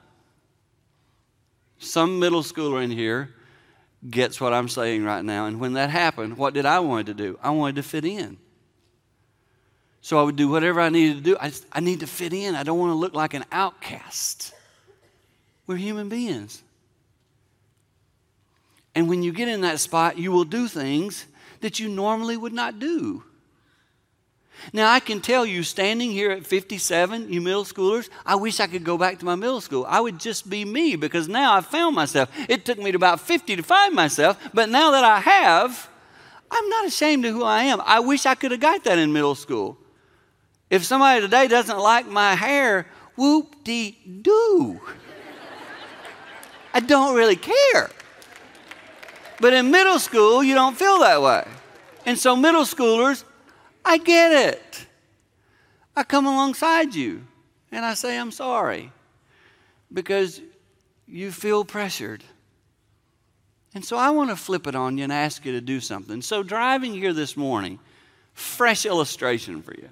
Some 1.78 2.18
middle 2.18 2.42
schooler 2.42 2.82
in 2.82 2.90
here 2.90 3.34
gets 4.08 4.40
what 4.40 4.52
I'm 4.52 4.68
saying 4.68 5.04
right 5.04 5.24
now. 5.24 5.46
And 5.46 5.60
when 5.60 5.74
that 5.74 5.90
happened, 5.90 6.36
what 6.36 6.54
did 6.54 6.66
I 6.66 6.80
want 6.80 7.06
to 7.06 7.14
do? 7.14 7.38
I 7.42 7.50
wanted 7.50 7.76
to 7.76 7.82
fit 7.82 8.04
in. 8.04 8.38
So 10.00 10.18
I 10.18 10.22
would 10.22 10.36
do 10.36 10.48
whatever 10.48 10.80
I 10.80 10.88
needed 10.88 11.16
to 11.16 11.22
do. 11.22 11.36
I, 11.40 11.48
just, 11.48 11.66
I 11.72 11.80
need 11.80 12.00
to 12.00 12.06
fit 12.06 12.32
in. 12.32 12.54
I 12.54 12.62
don't 12.62 12.78
want 12.78 12.90
to 12.90 12.94
look 12.94 13.14
like 13.14 13.34
an 13.34 13.44
outcast. 13.50 14.54
We're 15.66 15.76
human 15.76 16.08
beings. 16.08 16.62
And 18.94 19.08
when 19.08 19.22
you 19.22 19.32
get 19.32 19.48
in 19.48 19.62
that 19.62 19.80
spot, 19.80 20.16
you 20.16 20.30
will 20.30 20.44
do 20.44 20.68
things 20.68 21.26
that 21.60 21.80
you 21.80 21.88
normally 21.88 22.36
would 22.36 22.52
not 22.52 22.78
do. 22.78 23.24
Now, 24.72 24.92
I 24.92 25.00
can 25.00 25.20
tell 25.20 25.46
you, 25.46 25.62
standing 25.62 26.10
here 26.10 26.30
at 26.30 26.46
57, 26.46 27.32
you 27.32 27.40
middle 27.40 27.64
schoolers, 27.64 28.08
I 28.24 28.36
wish 28.36 28.60
I 28.60 28.66
could 28.66 28.84
go 28.84 28.98
back 28.98 29.18
to 29.20 29.24
my 29.24 29.34
middle 29.34 29.60
school. 29.60 29.84
I 29.88 30.00
would 30.00 30.18
just 30.18 30.48
be 30.48 30.64
me 30.64 30.96
because 30.96 31.28
now 31.28 31.54
I've 31.54 31.66
found 31.66 31.94
myself. 31.94 32.30
It 32.48 32.64
took 32.64 32.78
me 32.78 32.92
to 32.92 32.96
about 32.96 33.20
50 33.20 33.56
to 33.56 33.62
find 33.62 33.94
myself, 33.94 34.38
but 34.52 34.68
now 34.68 34.90
that 34.90 35.04
I 35.04 35.20
have, 35.20 35.88
I'm 36.50 36.68
not 36.68 36.86
ashamed 36.86 37.24
of 37.24 37.34
who 37.34 37.44
I 37.44 37.64
am. 37.64 37.80
I 37.84 38.00
wish 38.00 38.26
I 38.26 38.34
could 38.34 38.50
have 38.50 38.60
got 38.60 38.84
that 38.84 38.98
in 38.98 39.12
middle 39.12 39.34
school. 39.34 39.78
If 40.70 40.84
somebody 40.84 41.20
today 41.20 41.48
doesn't 41.48 41.78
like 41.78 42.06
my 42.06 42.34
hair, 42.34 42.86
whoop 43.16 43.64
de 43.64 43.96
doo. 44.22 44.80
I 46.74 46.80
don't 46.80 47.16
really 47.16 47.36
care. 47.36 47.90
But 49.40 49.52
in 49.52 49.70
middle 49.70 49.98
school, 49.98 50.42
you 50.42 50.54
don't 50.54 50.76
feel 50.76 50.98
that 51.00 51.22
way. 51.22 51.46
And 52.04 52.18
so, 52.18 52.36
middle 52.36 52.64
schoolers, 52.64 53.24
I 53.86 53.98
get 53.98 54.32
it. 54.32 54.86
I 55.94 56.02
come 56.02 56.26
alongside 56.26 56.92
you 56.94 57.24
and 57.70 57.84
I 57.84 57.94
say, 57.94 58.18
I'm 58.18 58.32
sorry 58.32 58.90
because 59.92 60.40
you 61.06 61.30
feel 61.30 61.64
pressured. 61.64 62.24
And 63.74 63.84
so, 63.84 63.96
I 63.96 64.10
want 64.10 64.30
to 64.30 64.36
flip 64.36 64.66
it 64.66 64.74
on 64.74 64.98
you 64.98 65.04
and 65.04 65.12
ask 65.12 65.44
you 65.44 65.52
to 65.52 65.60
do 65.60 65.80
something. 65.80 66.20
So, 66.22 66.42
driving 66.42 66.94
here 66.94 67.12
this 67.12 67.36
morning, 67.36 67.78
fresh 68.32 68.86
illustration 68.86 69.62
for 69.62 69.74
you. 69.74 69.90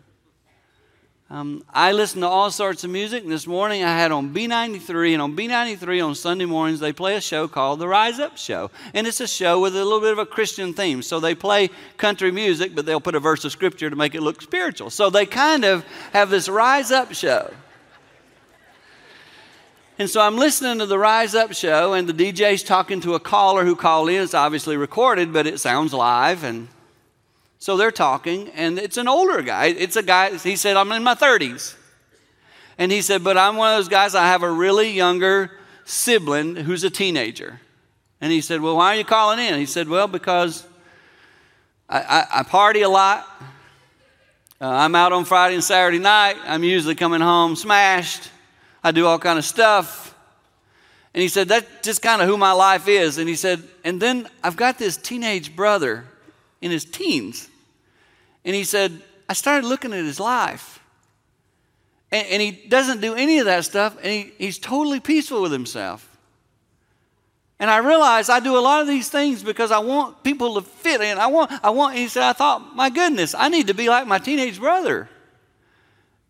Um, 1.35 1.65
I 1.75 1.91
listen 1.91 2.21
to 2.21 2.29
all 2.29 2.49
sorts 2.53 2.85
of 2.85 2.91
music. 2.91 3.27
This 3.27 3.45
morning 3.45 3.83
I 3.83 3.91
had 3.91 4.13
on 4.13 4.33
B93, 4.33 5.15
and 5.15 5.21
on 5.21 5.35
B93 5.37 6.07
on 6.07 6.15
Sunday 6.15 6.45
mornings 6.45 6.79
they 6.79 6.93
play 6.93 7.17
a 7.17 7.21
show 7.21 7.49
called 7.49 7.81
The 7.81 7.89
Rise 7.89 8.21
Up 8.21 8.37
Show. 8.37 8.71
And 8.95 9.05
it's 9.05 9.19
a 9.19 9.27
show 9.27 9.61
with 9.61 9.75
a 9.75 9.83
little 9.83 10.01
bit 10.01 10.13
of 10.13 10.21
a 10.21 10.27
Christian 10.27 10.73
theme. 10.73 11.03
So 11.03 11.19
they 11.19 11.35
play 11.35 11.71
country 11.97 12.31
music, 12.31 12.77
but 12.77 12.87
they'll 12.87 13.01
put 13.01 13.17
a 13.17 13.19
verse 13.19 13.45
of 13.45 13.51
scripture 13.51 13.91
to 13.91 13.97
make 13.97 14.15
it 14.15 14.21
look 14.21 14.43
spiritual. 14.43 14.91
So 14.91 15.11
they 15.11 15.27
kind 15.27 15.65
of 15.65 15.85
have 16.13 16.31
this 16.31 16.49
Rise 16.49 16.93
Up 16.93 17.13
show. 17.13 17.53
And 19.99 20.09
so 20.09 20.21
I'm 20.21 20.37
listening 20.37 20.79
to 20.79 20.87
the 20.87 21.01
Rise 21.01 21.35
Up 21.35 21.53
show, 21.53 21.95
and 21.95 22.09
the 22.09 22.33
DJ's 22.33 22.63
talking 22.63 23.01
to 23.01 23.15
a 23.15 23.21
caller 23.21 23.65
who 23.65 23.75
called 23.75 24.09
in. 24.09 24.23
It's 24.23 24.35
obviously 24.35 24.77
recorded, 24.77 25.33
but 25.33 25.49
it 25.49 25.59
sounds 25.59 25.93
live. 25.93 26.45
And 26.45 26.69
so 27.65 27.79
they're 27.79 27.91
talking, 27.91 28.51
and 28.51 28.79
it's 28.79 28.99
an 28.99 29.09
older 29.09 29.41
guy. 29.41 29.69
It's 29.69 29.97
a 29.97 30.03
guy, 30.03 30.37
he 30.37 30.55
said, 30.55 30.77
I'm 30.77 30.93
in 30.93 31.03
my 31.03 31.15
30s. 31.15 31.75
And 32.77 32.93
he 32.93 33.01
said, 33.01 33.25
But 33.25 33.39
I'm 33.39 33.57
one 33.57 33.73
of 33.73 33.79
those 33.79 33.89
guys, 33.89 34.15
I 34.15 34.27
have 34.27 34.43
a 34.43 34.51
really 34.51 34.91
younger 34.91 35.51
sibling 35.87 36.57
who's 36.57 36.85
a 36.85 36.91
teenager. 36.91 37.63
And 38.21 38.31
he 38.31 38.43
said, 38.43 38.61
Well, 38.61 38.77
why 38.77 38.89
are 38.89 38.97
you 38.97 39.05
calling 39.07 39.39
in? 39.39 39.59
He 39.59 39.65
said, 39.65 39.89
Well, 39.89 40.07
because 40.09 40.67
I, 41.89 42.01
I, 42.01 42.27
I 42.41 42.43
party 42.43 42.83
a 42.83 42.89
lot. 42.91 43.27
Uh, 44.61 44.69
I'm 44.69 44.95
out 44.95 45.15
on 45.15 45.25
Friday 45.25 45.55
and 45.55 45.65
Saturday 45.65 45.99
night. 45.99 46.37
I'm 46.45 46.65
usually 46.65 46.95
coming 46.95 47.23
home 47.23 47.57
smashed. 47.57 48.29
I 48.83 48.91
do 48.91 49.07
all 49.07 49.19
kind 49.19 49.39
of 49.39 49.45
stuff. 49.47 50.15
And 51.15 51.23
he 51.23 51.29
said, 51.29 51.49
that's 51.49 51.67
just 51.83 52.03
kind 52.03 52.21
of 52.21 52.29
who 52.29 52.37
my 52.37 52.53
life 52.53 52.89
is. 52.89 53.17
And 53.17 53.27
he 53.27 53.37
said, 53.37 53.63
and 53.85 54.03
then 54.03 54.29
I've 54.43 54.57
got 54.57 54.79
this 54.79 54.99
teenage 54.99 55.57
brother 55.57 56.05
in 56.61 56.71
his 56.71 56.85
teens. 56.85 57.49
And 58.45 58.55
he 58.55 58.65
said, 58.65 59.01
I 59.29 59.33
started 59.33 59.67
looking 59.67 59.93
at 59.93 60.05
his 60.05 60.21
life. 60.21 60.81
And, 62.13 62.27
and 62.29 62.43
he 62.43 62.51
doesn't 62.53 63.01
do 63.01 63.15
any 63.15 63.39
of 63.39 63.47
that 63.47 63.65
stuff, 63.65 63.97
and 64.03 64.07
he, 64.07 64.33
he's 64.39 64.59
totally 64.59 65.01
peaceful 65.01 65.43
with 65.43 65.53
himself. 65.53 66.11
And 67.59 67.71
I 67.71 67.79
realized 67.79 68.31
I 68.31 68.41
do 68.41 68.59
a 68.59 68.61
lot 68.61 68.83
of 68.83 68.89
these 68.89 69.09
things 69.09 69.43
because 69.43 69.71
I 69.71 69.79
want 69.79 70.23
people 70.23 70.57
to 70.57 70.63
fit 70.63 71.01
in. 71.01 71.19
I 71.19 71.29
want, 71.29 71.51
I 71.63 71.71
want, 71.71 71.97
he 71.97 72.09
said, 72.09 72.25
I 72.25 72.33
thought, 72.33 72.75
my 72.75 72.91
goodness, 72.91 73.35
I 73.35 73.49
need 73.49 73.69
to 73.69 73.75
be 73.75 73.89
like 73.89 74.07
my 74.07 74.19
teenage 74.19 74.59
brother. 74.59 75.09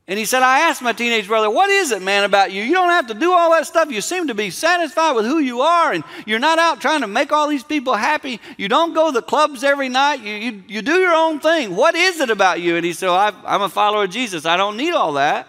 And 0.07 0.19
he 0.19 0.27
said, 0.27 0.43
I 0.43 0.69
asked 0.69 0.83
my 0.83 0.93
teenage 0.93 1.27
brother, 1.27 1.49
What 1.49 1.71
is 1.71 1.91
it, 1.91 2.03
man, 2.03 2.25
about 2.25 2.53
you? 2.53 2.63
You 2.63 2.75
don't 2.75 2.91
have 2.91 3.07
to 3.07 3.15
do 3.15 3.33
all 3.33 3.53
that 3.53 3.67
stuff. 3.67 3.91
You 3.91 4.03
seem 4.03 4.27
to 4.27 4.35
be 4.35 4.51
satisfied 4.51 5.13
with 5.13 5.25
who 5.25 5.39
you 5.39 5.63
are, 5.63 5.93
and 5.93 6.05
you're 6.27 6.39
not 6.39 6.59
out 6.59 6.81
trying 6.81 7.01
to 7.01 7.07
make 7.07 7.33
all 7.33 7.49
these 7.49 7.65
people 7.65 7.95
happy. 7.95 8.39
You 8.59 8.69
don't 8.69 8.93
go 8.93 9.07
to 9.07 9.13
the 9.13 9.23
clubs 9.23 9.65
every 9.65 9.89
night. 9.89 10.21
You, 10.21 10.35
you, 10.35 10.63
you 10.69 10.83
do 10.83 10.99
your 10.99 11.15
own 11.15 11.41
thing. 11.41 11.75
What 11.75 11.95
is 11.95 12.21
it 12.21 12.29
about 12.29 12.61
you? 12.61 12.77
And 12.77 12.85
he 12.85 12.93
said, 12.93 13.09
well, 13.09 13.35
I'm 13.47 13.63
a 13.63 13.69
follower 13.69 14.05
of 14.05 14.11
Jesus. 14.11 14.45
I 14.45 14.59
don't 14.59 14.77
need 14.77 14.93
all 14.93 15.15
that. 15.15 15.49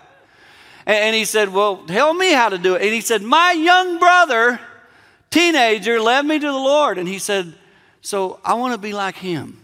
And, 0.85 0.97
and 0.97 1.15
he 1.15 1.25
said, 1.25 1.49
Well, 1.49 1.77
tell 1.85 2.13
me 2.13 2.31
how 2.31 2.49
to 2.49 2.57
do 2.57 2.75
it. 2.75 2.81
And 2.81 2.93
he 2.93 3.01
said, 3.01 3.21
My 3.21 3.51
young 3.51 3.99
brother, 3.99 4.59
teenager, 5.31 5.99
led 5.99 6.25
me 6.25 6.39
to 6.39 6.45
the 6.45 6.53
Lord. 6.53 6.97
And 6.97 7.07
he 7.07 7.19
said, 7.19 7.53
So 8.01 8.39
I 8.43 8.53
want 8.53 8.73
to 8.73 8.77
be 8.77 8.93
like 8.93 9.15
him. 9.15 9.59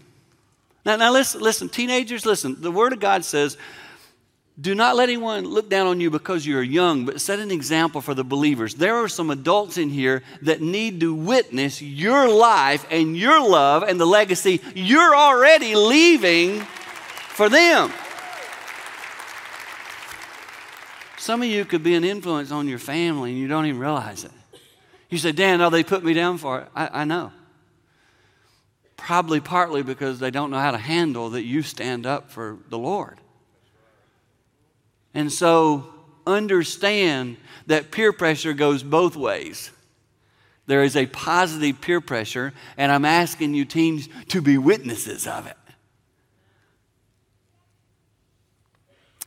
Now, 0.84 0.96
now 0.96 1.12
listen, 1.12 1.40
listen, 1.40 1.68
teenagers, 1.68 2.26
listen. 2.26 2.60
The 2.60 2.72
Word 2.72 2.92
of 2.92 3.00
God 3.00 3.24
says, 3.24 3.56
do 4.60 4.74
not 4.74 4.96
let 4.96 5.08
anyone 5.08 5.44
look 5.44 5.70
down 5.70 5.86
on 5.86 6.00
you 6.00 6.10
because 6.10 6.46
you're 6.46 6.62
young, 6.62 7.06
but 7.06 7.20
set 7.20 7.38
an 7.38 7.50
example 7.50 8.02
for 8.02 8.12
the 8.12 8.22
believers. 8.22 8.74
There 8.74 8.96
are 8.96 9.08
some 9.08 9.30
adults 9.30 9.78
in 9.78 9.88
here 9.88 10.22
that 10.42 10.60
need 10.60 11.00
to 11.00 11.14
witness 11.14 11.80
your 11.80 12.28
life 12.28 12.86
and 12.90 13.16
your 13.16 13.40
love 13.48 13.82
and 13.82 13.98
the 13.98 14.06
legacy 14.06 14.60
you're 14.74 15.16
already 15.16 15.74
leaving 15.74 16.60
for 16.60 17.48
them. 17.48 17.90
Some 21.16 21.40
of 21.40 21.48
you 21.48 21.64
could 21.64 21.82
be 21.82 21.94
an 21.94 22.04
influence 22.04 22.50
on 22.50 22.68
your 22.68 22.80
family 22.80 23.30
and 23.30 23.38
you 23.38 23.48
don't 23.48 23.64
even 23.64 23.80
realize 23.80 24.24
it. 24.24 24.32
You 25.08 25.18
say, 25.18 25.32
Dan, 25.32 25.60
no, 25.60 25.70
they 25.70 25.82
put 25.82 26.04
me 26.04 26.12
down 26.12 26.36
for 26.36 26.60
it. 26.60 26.68
I, 26.74 27.02
I 27.02 27.04
know. 27.04 27.32
Probably 28.96 29.40
partly 29.40 29.82
because 29.82 30.18
they 30.18 30.30
don't 30.30 30.50
know 30.50 30.58
how 30.58 30.72
to 30.72 30.78
handle 30.78 31.30
that 31.30 31.44
you 31.44 31.62
stand 31.62 32.06
up 32.06 32.30
for 32.30 32.58
the 32.68 32.78
Lord. 32.78 33.18
And 35.14 35.30
so 35.30 35.92
understand 36.26 37.36
that 37.66 37.90
peer 37.90 38.12
pressure 38.12 38.52
goes 38.52 38.82
both 38.82 39.16
ways. 39.16 39.70
There 40.66 40.82
is 40.82 40.96
a 40.96 41.06
positive 41.06 41.80
peer 41.80 42.00
pressure, 42.00 42.52
and 42.76 42.92
I'm 42.92 43.04
asking 43.04 43.54
you 43.54 43.64
teens 43.64 44.08
to 44.28 44.40
be 44.40 44.58
witnesses 44.58 45.26
of 45.26 45.46
it. 45.46 45.56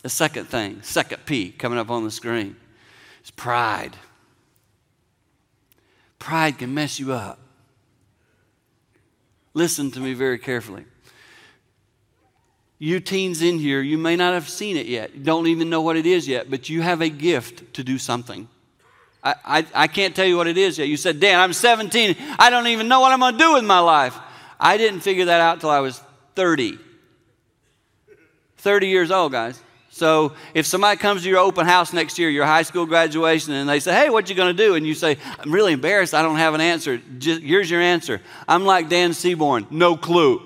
The 0.02 0.10
second 0.10 0.46
thing, 0.46 0.82
second 0.82 1.26
P 1.26 1.52
coming 1.52 1.80
up 1.80 1.90
on 1.90 2.04
the 2.04 2.12
screen, 2.12 2.56
is 3.24 3.32
pride. 3.32 3.96
Pride 6.20 6.58
can 6.60 6.74
mess 6.74 7.00
you 7.00 7.12
up. 7.12 7.40
Listen 9.54 9.92
to 9.92 10.00
me 10.00 10.14
very 10.14 10.38
carefully. 10.38 10.86
You 12.78 13.00
teens 13.00 13.42
in 13.42 13.58
here, 13.58 13.82
you 13.82 13.98
may 13.98 14.16
not 14.16 14.34
have 14.34 14.50
seen 14.50 14.76
it 14.76 14.86
yet, 14.86 15.24
don't 15.24 15.48
even 15.48 15.70
know 15.70 15.82
what 15.82 15.96
it 15.96 16.06
is 16.06 16.28
yet, 16.28 16.50
but 16.50 16.70
you 16.70 16.82
have 16.82 17.02
a 17.02 17.10
gift 17.10 17.74
to 17.76 17.84
do 17.84 17.98
something. 17.98 18.50
I, 19.24 19.36
I, 19.46 19.66
I 19.74 19.88
can't 19.88 20.16
tell 20.16 20.26
you 20.26 20.38
what 20.38 20.48
it 20.48 20.58
is 20.58 20.78
yet. 20.78 20.88
You 20.88 20.98
said, 20.98 21.20
Dan, 21.20 21.40
I'm 21.40 21.54
17. 21.54 22.16
I 22.38 22.50
don't 22.50 22.68
even 22.68 22.88
know 22.88 23.00
what 23.00 23.12
I'm 23.12 23.20
going 23.20 23.34
to 23.34 23.40
do 23.40 23.54
with 23.54 23.64
my 23.64 23.80
life. 23.80 24.16
I 24.60 24.78
didn't 24.78 25.00
figure 25.00 25.26
that 25.26 25.42
out 25.42 25.62
till 25.62 25.70
I 25.70 25.80
was 25.80 26.02
30. 26.36 26.78
30 28.58 28.88
years 28.88 29.10
old, 29.10 29.32
guys. 29.32 29.60
So 29.90 30.34
if 30.54 30.66
somebody 30.66 30.98
comes 30.98 31.24
to 31.24 31.30
your 31.30 31.40
open 31.40 31.66
house 31.66 31.94
next 31.94 32.20
year, 32.20 32.30
your 32.30 32.46
high 32.46 32.64
school 32.64 32.86
graduation, 32.86 33.54
and 33.54 33.70
they 33.70 33.80
say, 33.80 33.94
"Hey, 33.94 34.10
what 34.10 34.30
you 34.30 34.36
going 34.36 34.56
to 34.56 34.64
do?" 34.64 34.76
and 34.76 34.86
you 34.86 34.94
say, 34.94 35.18
"I'm 35.40 35.54
really 35.54 35.72
embarrassed. 35.72 36.14
I 36.14 36.22
don't 36.22 36.36
have 36.36 36.54
an 36.54 36.60
answer." 36.60 37.00
Just, 37.18 37.42
here's 37.42 37.72
your 37.72 37.80
answer. 37.80 38.20
I'm 38.46 38.66
like 38.66 38.90
Dan 38.90 39.14
Seaborn. 39.14 39.68
No 39.70 39.96
clue. 39.96 40.45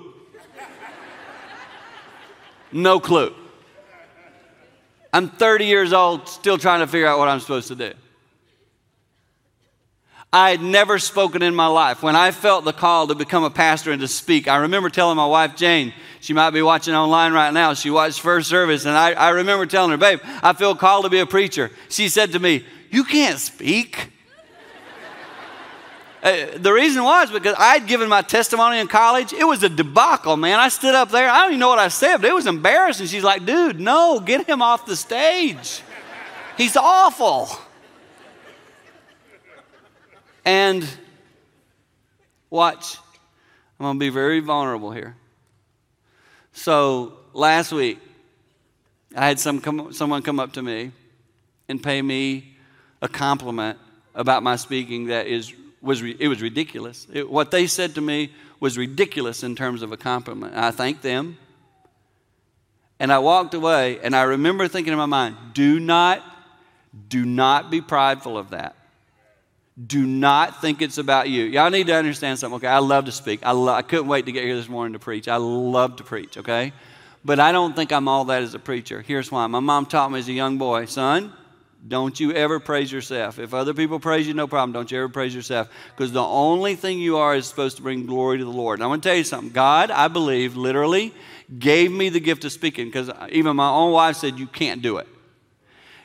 No 2.72 3.00
clue. 3.00 3.34
I'm 5.12 5.28
30 5.28 5.64
years 5.66 5.92
old, 5.92 6.28
still 6.28 6.58
trying 6.58 6.80
to 6.80 6.86
figure 6.86 7.06
out 7.06 7.18
what 7.18 7.28
I'm 7.28 7.40
supposed 7.40 7.68
to 7.68 7.74
do. 7.74 7.92
I 10.32 10.50
had 10.50 10.62
never 10.62 11.00
spoken 11.00 11.42
in 11.42 11.56
my 11.56 11.66
life. 11.66 12.04
When 12.04 12.14
I 12.14 12.30
felt 12.30 12.64
the 12.64 12.72
call 12.72 13.08
to 13.08 13.16
become 13.16 13.42
a 13.42 13.50
pastor 13.50 13.90
and 13.90 14.00
to 14.00 14.06
speak, 14.06 14.46
I 14.46 14.58
remember 14.58 14.88
telling 14.88 15.16
my 15.16 15.26
wife, 15.26 15.56
Jane, 15.56 15.92
she 16.20 16.32
might 16.32 16.50
be 16.50 16.62
watching 16.62 16.94
online 16.94 17.32
right 17.32 17.52
now. 17.52 17.74
She 17.74 17.90
watched 17.90 18.20
first 18.20 18.48
service, 18.48 18.84
and 18.84 18.96
I, 18.96 19.12
I 19.12 19.30
remember 19.30 19.66
telling 19.66 19.90
her, 19.90 19.96
Babe, 19.96 20.20
I 20.24 20.52
feel 20.52 20.76
called 20.76 21.04
to 21.04 21.10
be 21.10 21.18
a 21.18 21.26
preacher. 21.26 21.72
She 21.88 22.08
said 22.08 22.32
to 22.32 22.38
me, 22.38 22.64
You 22.90 23.02
can't 23.02 23.40
speak. 23.40 24.12
Uh, 26.22 26.58
the 26.58 26.72
reason 26.72 27.02
was 27.02 27.30
because 27.30 27.54
I'd 27.58 27.86
given 27.86 28.08
my 28.08 28.20
testimony 28.20 28.78
in 28.78 28.88
college. 28.88 29.32
It 29.32 29.44
was 29.44 29.62
a 29.62 29.70
debacle, 29.70 30.36
man. 30.36 30.58
I 30.58 30.68
stood 30.68 30.94
up 30.94 31.10
there. 31.10 31.30
I 31.30 31.40
don't 31.40 31.50
even 31.50 31.60
know 31.60 31.70
what 31.70 31.78
I 31.78 31.88
said, 31.88 32.18
but 32.18 32.28
it 32.28 32.34
was 32.34 32.46
embarrassing. 32.46 33.06
She's 33.06 33.24
like, 33.24 33.46
dude, 33.46 33.80
no, 33.80 34.20
get 34.20 34.46
him 34.46 34.60
off 34.60 34.84
the 34.84 34.96
stage. 34.96 35.82
He's 36.58 36.76
awful. 36.76 37.48
And 40.44 40.86
watch, 42.50 42.98
I'm 43.78 43.84
going 43.84 43.96
to 43.96 44.00
be 44.00 44.10
very 44.10 44.40
vulnerable 44.40 44.90
here. 44.90 45.16
So 46.52 47.14
last 47.32 47.72
week, 47.72 47.98
I 49.16 49.26
had 49.26 49.40
some 49.40 49.60
come, 49.60 49.92
someone 49.94 50.22
come 50.22 50.38
up 50.38 50.52
to 50.52 50.62
me 50.62 50.92
and 51.68 51.82
pay 51.82 52.02
me 52.02 52.56
a 53.00 53.08
compliment 53.08 53.78
about 54.14 54.42
my 54.42 54.56
speaking 54.56 55.06
that 55.06 55.26
is 55.26 55.54
was 55.82 56.02
it 56.02 56.28
was 56.28 56.42
ridiculous. 56.42 57.06
It, 57.12 57.30
what 57.30 57.50
they 57.50 57.66
said 57.66 57.94
to 57.94 58.00
me 58.00 58.32
was 58.58 58.76
ridiculous 58.76 59.42
in 59.42 59.56
terms 59.56 59.82
of 59.82 59.92
a 59.92 59.96
compliment. 59.96 60.54
I 60.54 60.70
thanked 60.70 61.02
them. 61.02 61.38
And 62.98 63.10
I 63.10 63.18
walked 63.18 63.54
away 63.54 63.98
and 64.02 64.14
I 64.14 64.22
remember 64.22 64.68
thinking 64.68 64.92
in 64.92 64.98
my 64.98 65.06
mind, 65.06 65.36
do 65.54 65.80
not 65.80 66.22
do 67.08 67.24
not 67.24 67.70
be 67.70 67.80
prideful 67.80 68.36
of 68.36 68.50
that. 68.50 68.74
Do 69.86 70.04
not 70.04 70.60
think 70.60 70.82
it's 70.82 70.98
about 70.98 71.28
you. 71.28 71.44
Y'all 71.44 71.70
need 71.70 71.86
to 71.86 71.94
understand 71.94 72.38
something, 72.38 72.56
okay? 72.56 72.66
I 72.66 72.78
love 72.78 73.06
to 73.06 73.12
speak. 73.12 73.40
I, 73.42 73.52
lo- 73.52 73.72
I 73.72 73.82
couldn't 73.82 74.08
wait 74.08 74.26
to 74.26 74.32
get 74.32 74.44
here 74.44 74.56
this 74.56 74.68
morning 74.68 74.92
to 74.92 74.98
preach. 74.98 75.28
I 75.28 75.36
love 75.36 75.96
to 75.96 76.04
preach, 76.04 76.36
okay? 76.36 76.72
But 77.24 77.40
I 77.40 77.52
don't 77.52 77.74
think 77.74 77.92
I'm 77.92 78.08
all 78.08 78.24
that 78.26 78.42
as 78.42 78.54
a 78.54 78.58
preacher. 78.58 79.00
Here's 79.00 79.30
why. 79.30 79.46
My 79.46 79.60
mom 79.60 79.86
taught 79.86 80.10
me 80.10 80.18
as 80.18 80.28
a 80.28 80.32
young 80.32 80.58
boy, 80.58 80.84
son, 80.86 81.32
don't 81.86 82.20
you 82.20 82.32
ever 82.32 82.60
praise 82.60 82.92
yourself. 82.92 83.38
If 83.38 83.54
other 83.54 83.72
people 83.72 84.00
praise 84.00 84.28
you, 84.28 84.34
no 84.34 84.46
problem. 84.46 84.72
Don't 84.72 84.90
you 84.90 84.98
ever 84.98 85.08
praise 85.08 85.34
yourself. 85.34 85.68
Because 85.96 86.12
the 86.12 86.22
only 86.22 86.74
thing 86.74 86.98
you 86.98 87.16
are 87.16 87.34
is 87.34 87.46
supposed 87.46 87.76
to 87.78 87.82
bring 87.82 88.06
glory 88.06 88.38
to 88.38 88.44
the 88.44 88.50
Lord. 88.50 88.78
And 88.78 88.84
I'm 88.84 88.90
going 88.90 89.00
to 89.00 89.08
tell 89.08 89.16
you 89.16 89.24
something. 89.24 89.50
God, 89.50 89.90
I 89.90 90.08
believe, 90.08 90.56
literally 90.56 91.14
gave 91.58 91.90
me 91.90 92.08
the 92.10 92.20
gift 92.20 92.44
of 92.44 92.52
speaking 92.52 92.86
because 92.86 93.10
even 93.30 93.56
my 93.56 93.70
own 93.70 93.92
wife 93.92 94.16
said, 94.16 94.38
You 94.38 94.46
can't 94.46 94.82
do 94.82 94.98
it. 94.98 95.08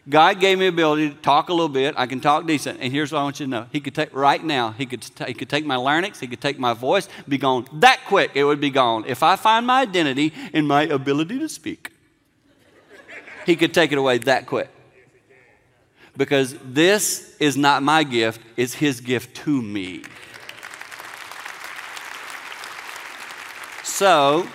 God 0.07 0.39
gave 0.39 0.59
me 0.59 0.65
the 0.65 0.69
ability 0.69 1.09
to 1.09 1.15
talk 1.15 1.49
a 1.49 1.53
little 1.53 1.67
bit. 1.67 1.95
I 1.97 2.05
can 2.05 2.21
talk 2.21 2.45
decent. 2.45 2.79
And 2.79 2.93
here's 2.93 3.11
what 3.11 3.19
I 3.19 3.23
want 3.23 3.39
you 3.39 3.47
to 3.47 3.49
know. 3.49 3.65
He 3.71 3.79
could 3.79 3.95
take, 3.95 4.13
right 4.13 4.43
now, 4.43 4.71
he 4.71 4.85
could, 4.85 5.01
t- 5.01 5.25
he 5.25 5.33
could 5.33 5.49
take 5.49 5.65
my 5.65 5.77
larynx, 5.77 6.19
he 6.19 6.27
could 6.27 6.41
take 6.41 6.59
my 6.59 6.73
voice, 6.73 7.09
be 7.27 7.39
gone 7.39 7.65
that 7.73 8.01
quick, 8.05 8.31
it 8.35 8.43
would 8.43 8.61
be 8.61 8.69
gone. 8.69 9.03
If 9.07 9.23
I 9.23 9.35
find 9.35 9.65
my 9.65 9.81
identity 9.81 10.31
in 10.53 10.67
my 10.67 10.83
ability 10.83 11.39
to 11.39 11.49
speak, 11.49 11.91
he 13.47 13.55
could 13.55 13.73
take 13.73 13.91
it 13.91 13.97
away 13.97 14.19
that 14.19 14.45
quick 14.45 14.69
because 16.17 16.55
this 16.63 17.35
is 17.39 17.57
not 17.57 17.83
my 17.83 18.03
gift, 18.03 18.41
it's 18.57 18.75
His 18.75 19.01
gift 19.01 19.35
to 19.43 19.61
me. 19.61 20.03
So, 23.83 24.47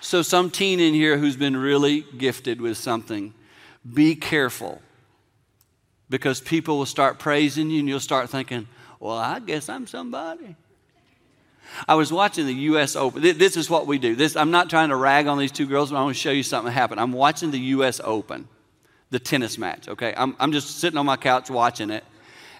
so 0.00 0.22
some 0.22 0.50
teen 0.50 0.78
in 0.80 0.94
here 0.94 1.18
who's 1.18 1.36
been 1.36 1.56
really 1.56 2.04
gifted 2.16 2.60
with 2.60 2.76
something, 2.76 3.34
be 3.92 4.14
careful. 4.14 4.80
because 6.12 6.42
people 6.42 6.76
will 6.76 6.86
start 6.86 7.18
praising 7.18 7.70
you 7.70 7.80
and 7.80 7.88
you'll 7.88 7.98
start 7.98 8.28
thinking, 8.28 8.68
well, 9.00 9.16
I 9.16 9.40
guess 9.40 9.70
I'm 9.70 9.86
somebody. 9.86 10.56
I 11.88 11.94
was 11.94 12.12
watching 12.12 12.44
the 12.44 12.54
U.S. 12.54 12.96
Open. 12.96 13.22
This 13.22 13.56
is 13.56 13.70
what 13.70 13.86
we 13.86 13.98
do. 13.98 14.14
This, 14.14 14.36
I'm 14.36 14.50
not 14.50 14.68
trying 14.68 14.90
to 14.90 14.96
rag 14.96 15.26
on 15.26 15.38
these 15.38 15.50
two 15.50 15.66
girls, 15.66 15.90
but 15.90 15.96
I 15.96 16.02
want 16.02 16.14
to 16.14 16.20
show 16.20 16.30
you 16.30 16.42
something 16.42 16.70
happened. 16.70 17.00
I'm 17.00 17.12
watching 17.12 17.50
the 17.50 17.58
U.S. 17.58 17.98
Open, 18.04 18.46
the 19.12 19.20
tennis 19.20 19.58
match, 19.58 19.88
okay? 19.88 20.14
I'm, 20.16 20.34
I'm 20.40 20.52
just 20.52 20.80
sitting 20.80 20.98
on 20.98 21.06
my 21.06 21.16
couch 21.16 21.50
watching 21.50 21.90
it 21.90 22.02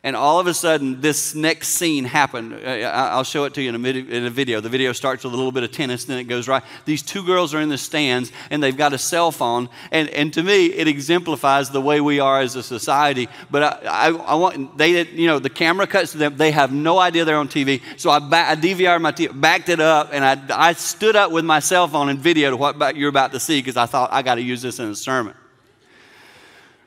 and 0.04 0.16
all 0.16 0.40
of 0.40 0.46
a 0.48 0.54
sudden 0.54 1.00
this 1.00 1.34
next 1.34 1.68
scene 1.68 2.04
happened. 2.04 2.54
Uh, 2.54 2.58
i'll 2.58 3.22
show 3.24 3.44
it 3.44 3.54
to 3.54 3.62
you 3.62 3.68
in 3.68 3.76
a, 3.76 4.30
video. 4.30 4.60
The 4.60 4.68
video 4.68 4.92
starts 4.92 5.22
with 5.22 5.32
a 5.32 5.36
little 5.36 5.52
bit 5.52 5.62
of 5.62 5.70
tennis 5.70 6.04
then 6.04 6.18
it 6.18 6.24
goes 6.24 6.48
right. 6.48 6.62
These 6.84 7.02
two 7.02 7.24
girls 7.24 7.54
are 7.54 7.60
in 7.60 7.68
the 7.68 7.78
stands 7.78 8.32
and 8.50 8.62
they've 8.62 8.76
got 8.76 8.92
a 8.92 8.98
cell 8.98 9.30
phone 9.30 9.68
and, 9.90 10.08
and 10.10 10.32
to 10.34 10.42
me 10.42 10.66
it 10.66 10.88
exemplifies 10.88 11.70
the 11.70 11.80
way 11.80 12.00
we 12.00 12.18
are 12.20 12.40
as 12.40 12.56
a 12.56 12.62
society. 12.62 13.28
But 13.50 13.62
i, 13.62 14.08
I, 14.08 14.10
I 14.10 14.34
want 14.34 14.76
they 14.76 15.06
you 15.06 15.26
know 15.26 15.38
the 15.38 15.50
camera 15.50 15.86
cuts 15.86 16.12
to 16.12 16.18
them. 16.18 16.36
They 16.36 16.50
have 16.50 16.72
no 16.72 16.98
idea 16.98 17.24
they're 17.24 17.36
on 17.36 17.48
tv 17.48 17.80
so 17.96 18.10
i, 18.10 18.18
ba- 18.18 18.50
I 18.50 18.56
DVR'd 18.56 19.02
my 19.02 19.12
TV, 19.12 19.40
backed 19.40 19.68
it 19.68 19.80
up 19.80 20.10
and 20.12 20.24
I, 20.24 20.68
I 20.70 20.72
stood 20.72 21.16
up 21.16 21.30
with 21.30 21.44
my 21.44 21.60
cell 21.60 21.86
phone 21.86 22.08
and 22.08 22.18
videoed 22.18 22.58
what 22.58 22.96
you're 22.96 23.08
about 23.08 23.32
to 23.32 23.40
see 23.40 23.60
because 23.60 23.76
i 23.76 23.86
thought 23.86 24.12
i 24.12 24.22
got 24.22 24.36
to 24.36 24.42
use 24.42 24.62
this 24.62 24.78
in 24.78 24.88
a 24.88 24.96
sermon 24.96 25.34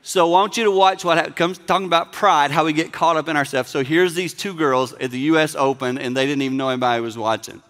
so 0.06 0.24
I 0.24 0.30
want 0.30 0.56
you 0.56 0.62
to 0.62 0.70
watch 0.70 1.04
what 1.04 1.34
comes 1.34 1.58
talking 1.58 1.88
about 1.88 2.12
pride, 2.12 2.52
how 2.52 2.64
we 2.64 2.72
get 2.72 2.92
caught 2.92 3.16
up 3.16 3.28
in 3.28 3.36
ourselves. 3.36 3.70
So 3.70 3.82
here's 3.82 4.14
these 4.14 4.34
two 4.34 4.54
girls 4.54 4.92
at 4.92 5.10
the 5.10 5.18
U.S. 5.30 5.56
Open, 5.56 5.98
and 5.98 6.16
they 6.16 6.26
didn't 6.26 6.42
even 6.42 6.56
know 6.56 6.68
anybody 6.68 7.00
was 7.00 7.18
watching. 7.18 7.60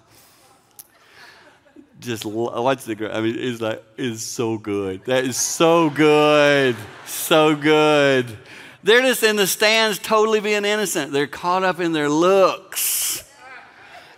Just 1.99 2.27
watch 2.27 2.85
the 2.85 2.95
girl. 2.95 3.11
I 3.11 3.23
mean, 3.23 3.37
it's 3.39 3.63
like 3.63 3.83
it's 3.97 4.21
so 4.21 4.59
good. 4.59 5.03
That 5.07 5.25
is 5.25 5.39
so 5.39 5.89
good, 5.89 6.77
so 7.07 7.57
good. 7.57 8.37
They're 8.83 9.01
just 9.01 9.23
in 9.23 9.37
the 9.37 9.47
stands, 9.47 9.99
totally 9.99 10.41
being 10.41 10.67
innocent. 10.67 11.13
They're 11.13 11.27
caught 11.27 11.65
up 11.65 11.81
in 11.81 11.93
their 11.93 12.11
looks. 12.11 13.25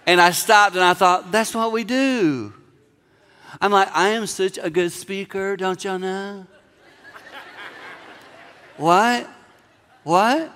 And 0.09 0.21
I 0.21 0.33
stopped 0.33 0.75
and 0.75 0.85
I 0.85 0.95
thought, 0.95 1.31
that's 1.31 1.55
what 1.55 1.71
we 1.71 1.85
do. 1.85 2.53
I'm 3.61 3.71
like, 3.71 3.95
I 3.95 4.09
am 4.09 4.27
such 4.27 4.59
a 4.61 4.71
good 4.71 4.91
speaker, 4.91 5.57
don't 5.57 5.85
y'all 5.85 6.01
know? 6.01 6.49
What? 8.79 9.29
What? 10.05 10.51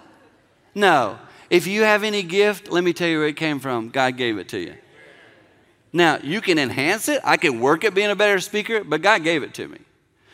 No. 0.75 1.19
If 1.51 1.67
you 1.67 1.83
have 1.83 2.03
any 2.03 2.23
gift, 2.23 2.71
let 2.71 2.83
me 2.83 2.95
tell 2.95 3.09
you 3.09 3.19
where 3.19 3.29
it 3.29 3.37
came 3.37 3.61
from. 3.61 3.91
God 3.91 4.17
gave 4.17 4.39
it 4.39 4.49
to 4.51 4.59
you. 4.59 4.75
Now, 5.93 6.19
you 6.23 6.41
can 6.41 6.59
enhance 6.59 7.09
it. 7.09 7.21
I 7.23 7.37
can 7.37 7.61
work 7.61 7.85
at 7.85 7.95
being 7.95 8.11
a 8.11 8.17
better 8.17 8.41
speaker, 8.41 8.83
but 8.83 9.03
God 9.03 9.23
gave 9.23 9.43
it 9.43 9.53
to 9.55 9.69
me. 9.69 9.79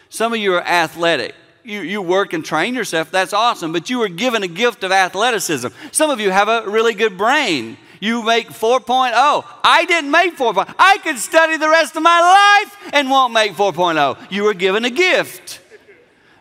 Some 0.08 0.32
of 0.32 0.38
you 0.38 0.54
are 0.54 0.62
athletic. 0.62 1.34
You, 1.64 1.80
you 1.80 2.00
work 2.00 2.32
and 2.32 2.44
train 2.44 2.74
yourself. 2.74 3.10
That's 3.10 3.32
awesome, 3.32 3.72
but 3.72 3.90
you 3.90 3.98
were 3.98 4.08
given 4.08 4.42
a 4.42 4.48
gift 4.48 4.84
of 4.84 4.92
athleticism. 4.92 5.68
Some 5.90 6.10
of 6.10 6.20
you 6.20 6.30
have 6.30 6.48
a 6.48 6.70
really 6.70 6.94
good 6.94 7.18
brain. 7.18 7.76
You 8.00 8.22
make 8.22 8.48
4.0. 8.48 9.44
I 9.64 9.84
didn't 9.86 10.10
make 10.10 10.36
4.0. 10.36 10.72
I 10.78 10.98
could 10.98 11.18
study 11.18 11.56
the 11.56 11.68
rest 11.68 11.96
of 11.96 12.02
my 12.02 12.20
life 12.20 12.92
and 12.94 13.10
won't 13.10 13.32
make 13.32 13.52
4.0. 13.52 14.30
You 14.30 14.44
were 14.44 14.54
given 14.54 14.84
a 14.84 14.90
gift. 14.90 15.60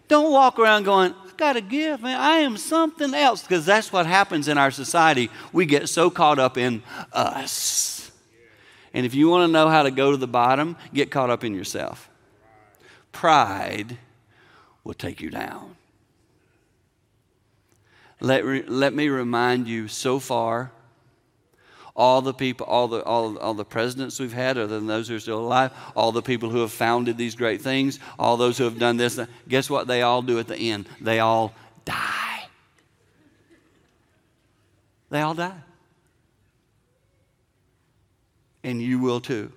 Don't 0.08 0.32
walk 0.32 0.60
around 0.60 0.84
going, 0.84 1.16
got 1.38 1.54
to 1.54 1.62
give, 1.62 2.02
man. 2.02 2.20
I 2.20 2.38
am 2.38 2.58
something 2.58 3.14
else. 3.14 3.42
Because 3.42 3.66
that's 3.66 3.92
what 3.92 4.06
happens 4.06 4.48
in 4.48 4.58
our 4.58 4.72
society. 4.72 5.30
We 5.54 5.66
get 5.66 5.90
so 5.90 6.10
caught 6.10 6.40
up 6.40 6.58
in 6.58 6.84
us. 7.14 8.12
And 8.94 9.06
if 9.06 9.14
you 9.14 9.30
want 9.30 9.48
to 9.48 9.52
know 9.52 9.70
how 9.70 9.84
to 9.84 9.92
go 9.92 10.12
to 10.12 10.18
the 10.18 10.28
bottom, 10.28 10.76
get 10.94 11.12
caught 11.12 11.30
up 11.30 11.44
in 11.44 11.54
yourself. 11.54 12.10
Pride 13.12 13.98
will 14.84 14.94
take 14.94 15.22
you 15.22 15.30
down. 15.30 15.76
Let, 18.20 18.44
re, 18.44 18.64
let 18.64 18.94
me 18.94 19.10
remind 19.10 19.68
you 19.68 19.88
so 19.88 20.20
far 20.20 20.72
all 21.98 22.22
the 22.22 22.34
people, 22.34 22.68
all 22.68 22.88
the, 22.88 23.04
all, 23.04 23.38
all 23.40 23.56
the 23.56 23.66
presidents 23.66 24.20
we've 24.20 24.32
had, 24.32 24.56
other 24.58 24.76
than 24.76 24.86
those 24.86 25.08
who 25.08 25.16
are 25.16 25.20
still 25.20 25.40
alive, 25.40 25.72
all 25.96 26.12
the 26.12 26.22
people 26.22 26.52
who 26.52 26.60
have 26.60 26.72
founded 26.72 27.18
these 27.18 27.36
great 27.36 27.60
things, 27.60 28.00
all 28.20 28.38
those 28.38 28.58
who 28.60 28.66
have 28.66 28.78
done 28.78 28.98
this, 28.98 29.20
guess 29.50 29.68
what 29.68 29.88
they 29.88 30.04
all 30.04 30.22
do 30.22 30.38
at 30.38 30.48
the 30.48 30.56
end? 30.56 30.88
They 31.02 31.20
all 31.20 31.56
die. 31.86 32.48
They 35.10 35.22
all 35.22 35.34
die. 35.34 35.58
And 38.64 38.80
you 38.80 39.00
will 39.00 39.20
too. 39.20 39.52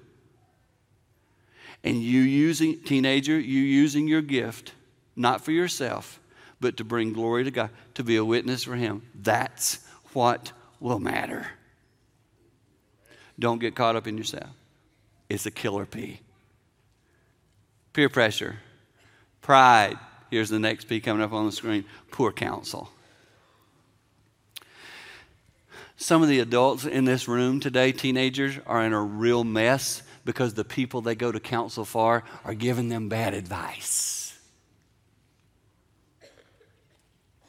And 1.85 2.03
you 2.03 2.21
using, 2.21 2.81
teenager, 2.81 3.39
you 3.39 3.61
using 3.61 4.09
your 4.09 4.23
gift, 4.23 4.73
not 5.15 5.45
for 5.45 5.53
yourself, 5.53 6.21
but 6.59 6.79
to 6.79 6.85
bring 6.85 7.13
glory 7.13 7.45
to 7.45 7.51
God, 7.51 7.71
to 7.95 8.05
be 8.05 8.17
a 8.17 8.25
witness 8.25 8.65
for 8.65 8.77
Him. 8.77 9.03
That's 9.15 9.85
what 10.13 10.53
will 10.79 11.01
matter. 11.01 11.47
Don't 13.41 13.59
get 13.59 13.75
caught 13.75 13.97
up 13.97 14.07
in 14.07 14.17
yourself. 14.17 14.51
It's 15.29 15.47
a 15.47 15.51
killer 15.51 15.87
P. 15.87 16.21
Peer 17.93 18.09
pressure, 18.09 18.59
pride. 19.41 19.99
Here's 20.31 20.51
the 20.51 20.61
next 20.61 20.85
P 20.85 21.01
coming 21.01 21.23
up 21.23 21.33
on 21.33 21.47
the 21.47 21.53
screen 21.53 21.85
poor 22.13 22.31
counsel. 22.31 22.89
Some 25.97 26.23
of 26.23 26.29
the 26.29 26.39
adults 26.39 26.85
in 26.85 27.05
this 27.05 27.27
room 27.27 27.61
today, 27.61 27.93
teenagers, 27.93 28.59
are 28.67 28.85
in 28.85 28.93
a 28.93 29.03
real 29.03 29.43
mess 29.43 30.03
because 30.25 30.55
the 30.55 30.65
people 30.65 31.01
they 31.01 31.15
go 31.15 31.33
to 31.33 31.41
counsel 31.41 31.85
for 31.85 32.25
are 32.45 32.55
giving 32.55 32.89
them 32.89 33.09
bad 33.09 33.35
advice. 33.35 34.39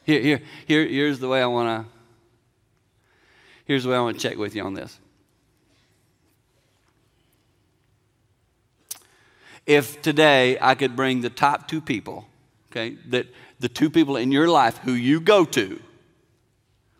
Here, 0.04 0.20
here, 0.20 0.42
here, 0.66 0.86
here's 0.86 1.18
the 1.20 1.28
way 1.28 1.40
I 1.40 1.46
want 1.46 1.86
to. 1.86 1.92
Here's 3.64 3.84
the 3.84 3.90
way 3.90 3.96
I 3.96 4.00
want 4.00 4.20
to 4.20 4.28
check 4.28 4.36
with 4.36 4.56
you 4.56 4.64
on 4.64 4.74
this. 4.74 4.98
If 9.66 10.02
today 10.02 10.58
I 10.60 10.74
could 10.74 10.96
bring 10.96 11.20
the 11.20 11.30
top 11.30 11.68
two 11.68 11.80
people, 11.80 12.26
okay, 12.70 12.96
that 13.08 13.26
the 13.60 13.68
two 13.68 13.90
people 13.90 14.16
in 14.16 14.32
your 14.32 14.48
life 14.48 14.78
who 14.78 14.92
you 14.92 15.20
go 15.20 15.44
to 15.44 15.80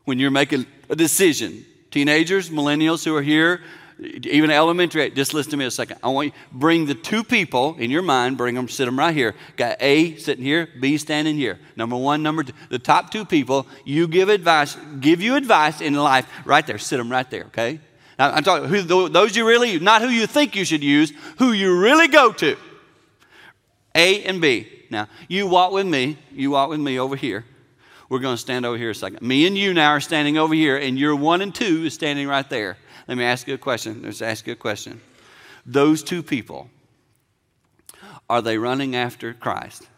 when 0.05 0.19
you're 0.19 0.31
making 0.31 0.67
a 0.89 0.97
decision, 0.97 1.65
teenagers, 1.91 2.51
millennials 2.51 3.05
who 3.05 3.17
are 3.17 3.23
here, 3.23 3.63
even 3.99 4.51
elementary, 4.51 5.11
just 5.11 5.35
listen 5.35 5.53
to 5.53 5.57
me 5.57 5.65
a 5.65 5.71
second. 5.71 5.99
I 6.03 6.09
want 6.09 6.27
you 6.29 6.33
bring 6.51 6.87
the 6.87 6.95
two 6.95 7.23
people 7.23 7.77
in 7.79 7.91
your 7.91 8.03
mind, 8.03 8.37
bring 8.37 8.55
them, 8.55 8.69
sit 8.69 8.87
them 8.87 8.99
right 8.99 9.15
here. 9.15 9.35
Got 9.57 9.77
A 9.81 10.17
sitting 10.17 10.45
here, 10.45 10.69
B 10.81 10.97
standing 10.97 11.37
here. 11.37 11.59
Number 11.77 11.97
one, 11.97 12.23
number 12.23 12.43
two, 12.43 12.53
the 12.69 12.79
top 12.79 13.11
two 13.11 13.25
people, 13.25 13.67
you 13.85 14.09
give 14.09 14.29
advice, 14.29 14.77
give 15.01 15.21
you 15.21 15.37
advice 15.37 15.81
in 15.81 15.95
life 15.95 16.27
right 16.45 16.67
there. 16.67 16.79
Sit 16.79 16.97
them 16.97 17.11
right 17.11 17.29
there, 17.31 17.45
okay? 17.45 17.81
I'm 18.31 18.45
talking 18.45 18.69
who, 18.69 19.09
those 19.09 19.35
you 19.37 19.47
really, 19.47 19.79
not 19.79 20.03
who 20.03 20.09
you 20.09 20.27
think 20.27 20.55
you 20.55 20.65
should 20.65 20.83
use, 20.83 21.13
who 21.39 21.53
you 21.53 21.79
really 21.79 22.09
go 22.09 22.33
to. 22.33 22.57
A 23.95 24.23
and 24.25 24.41
B. 24.41 24.69
Now, 24.91 25.09
you 25.29 25.47
walk 25.47 25.73
with 25.73 25.87
me. 25.87 26.19
You 26.33 26.51
walk 26.51 26.69
with 26.69 26.81
me 26.81 26.99
over 26.99 27.17
here. 27.17 27.45
We're 28.09 28.19
going 28.19 28.35
to 28.35 28.41
stand 28.41 28.67
over 28.67 28.77
here 28.77 28.91
a 28.91 28.95
second. 28.95 29.23
Me 29.23 29.47
and 29.47 29.57
you 29.57 29.73
now 29.73 29.91
are 29.91 30.01
standing 30.01 30.37
over 30.37 30.55
here, 30.55 30.77
and 30.77 30.99
your 30.99 31.17
one 31.17 31.41
and 31.41 31.55
two 31.55 31.85
is 31.85 31.95
standing 31.95 32.29
right 32.29 32.49
there. 32.49 32.77
Let 33.09 33.17
me 33.17 33.25
ask 33.25 33.49
you 33.49 33.55
a 33.55 33.59
question. 33.59 34.03
Let's 34.03 34.21
ask 34.21 34.47
you 34.47 34.53
a 34.53 34.57
question. 34.57 35.01
Those 35.65 36.03
two 36.03 36.23
people, 36.23 36.69
are 38.29 38.43
they 38.43 38.59
running 38.59 38.95
after 38.95 39.33
Christ? 39.33 39.89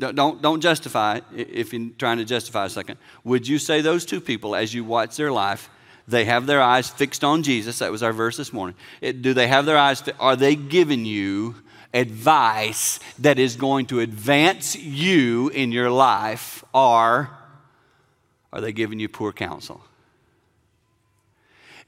Don't, 0.00 0.40
don't 0.40 0.60
justify 0.60 1.20
if 1.36 1.72
you're 1.72 1.90
trying 1.98 2.18
to 2.18 2.24
justify 2.24 2.64
a 2.64 2.70
second. 2.70 2.98
Would 3.22 3.46
you 3.46 3.58
say 3.58 3.82
those 3.82 4.06
two 4.06 4.20
people, 4.20 4.56
as 4.56 4.72
you 4.72 4.82
watch 4.82 5.16
their 5.16 5.30
life, 5.30 5.68
they 6.08 6.24
have 6.24 6.46
their 6.46 6.62
eyes 6.62 6.88
fixed 6.88 7.22
on 7.22 7.42
Jesus? 7.42 7.78
That 7.78 7.92
was 7.92 8.02
our 8.02 8.12
verse 8.12 8.36
this 8.36 8.52
morning. 8.52 8.76
It, 9.00 9.20
do 9.20 9.34
they 9.34 9.46
have 9.46 9.66
their 9.66 9.76
eyes? 9.76 10.02
Are 10.18 10.36
they 10.36 10.56
giving 10.56 11.04
you 11.04 11.54
advice 11.92 12.98
that 13.18 13.38
is 13.38 13.56
going 13.56 13.86
to 13.86 14.00
advance 14.00 14.74
you 14.74 15.50
in 15.50 15.70
your 15.70 15.90
life, 15.90 16.64
or 16.72 17.30
are 18.52 18.60
they 18.60 18.72
giving 18.72 18.98
you 19.00 19.08
poor 19.08 19.32
counsel? 19.32 19.82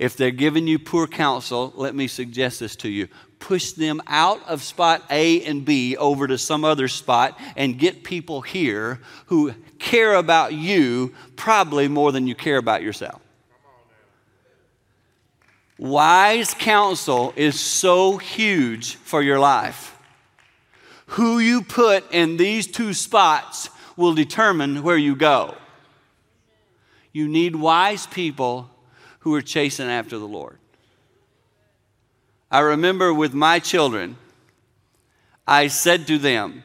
If 0.03 0.17
they're 0.17 0.33
giving 0.33 0.67
you 0.67 0.81
poor 0.81 1.07
counsel, 1.07 1.73
let 1.77 1.95
me 1.95 2.09
suggest 2.09 2.59
this 2.59 2.75
to 2.77 2.88
you 2.88 3.07
push 3.38 3.71
them 3.71 4.03
out 4.09 4.41
of 4.49 4.61
spot 4.61 5.05
A 5.11 5.45
and 5.45 5.65
B 5.65 5.97
over 5.97 6.27
to 6.27 6.38
some 6.38 6.65
other 6.65 6.88
spot 6.88 7.38
and 7.55 7.79
get 7.79 8.03
people 8.03 8.41
here 8.41 8.99
who 9.27 9.55
care 9.79 10.15
about 10.15 10.55
you 10.55 11.15
probably 11.37 11.87
more 11.87 12.11
than 12.11 12.27
you 12.27 12.35
care 12.35 12.57
about 12.57 12.83
yourself. 12.83 13.23
Wise 15.79 16.53
counsel 16.55 17.33
is 17.37 17.61
so 17.61 18.17
huge 18.17 18.97
for 18.97 19.23
your 19.23 19.38
life. 19.38 19.97
Who 21.07 21.38
you 21.38 21.62
put 21.62 22.12
in 22.12 22.38
these 22.38 22.67
two 22.67 22.93
spots 22.93 23.71
will 23.97 24.15
determine 24.15 24.83
where 24.83 24.97
you 24.97 25.15
go. 25.15 25.55
You 27.12 27.29
need 27.29 27.55
wise 27.55 28.09
people 28.09 28.69
who 29.23 29.35
are 29.35 29.43
chasing 29.43 29.87
after 29.87 30.19
the 30.19 30.27
Lord. 30.27 30.59
I 32.51 32.61
remember 32.61 33.15
with 33.15 33.33
my 33.33 33.61
children, 33.61 34.17
I 35.47 35.69
said 35.69 36.07
to 36.09 36.19
them, 36.19 36.65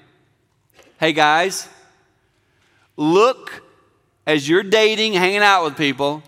Hey 1.00 1.14
guys, 1.14 1.70
look 2.96 3.64
as 4.26 4.50
you're 4.50 4.64
dating, 4.64 5.14
hanging 5.14 5.38
out 5.38 5.64
with 5.64 5.78
people, 5.78 6.24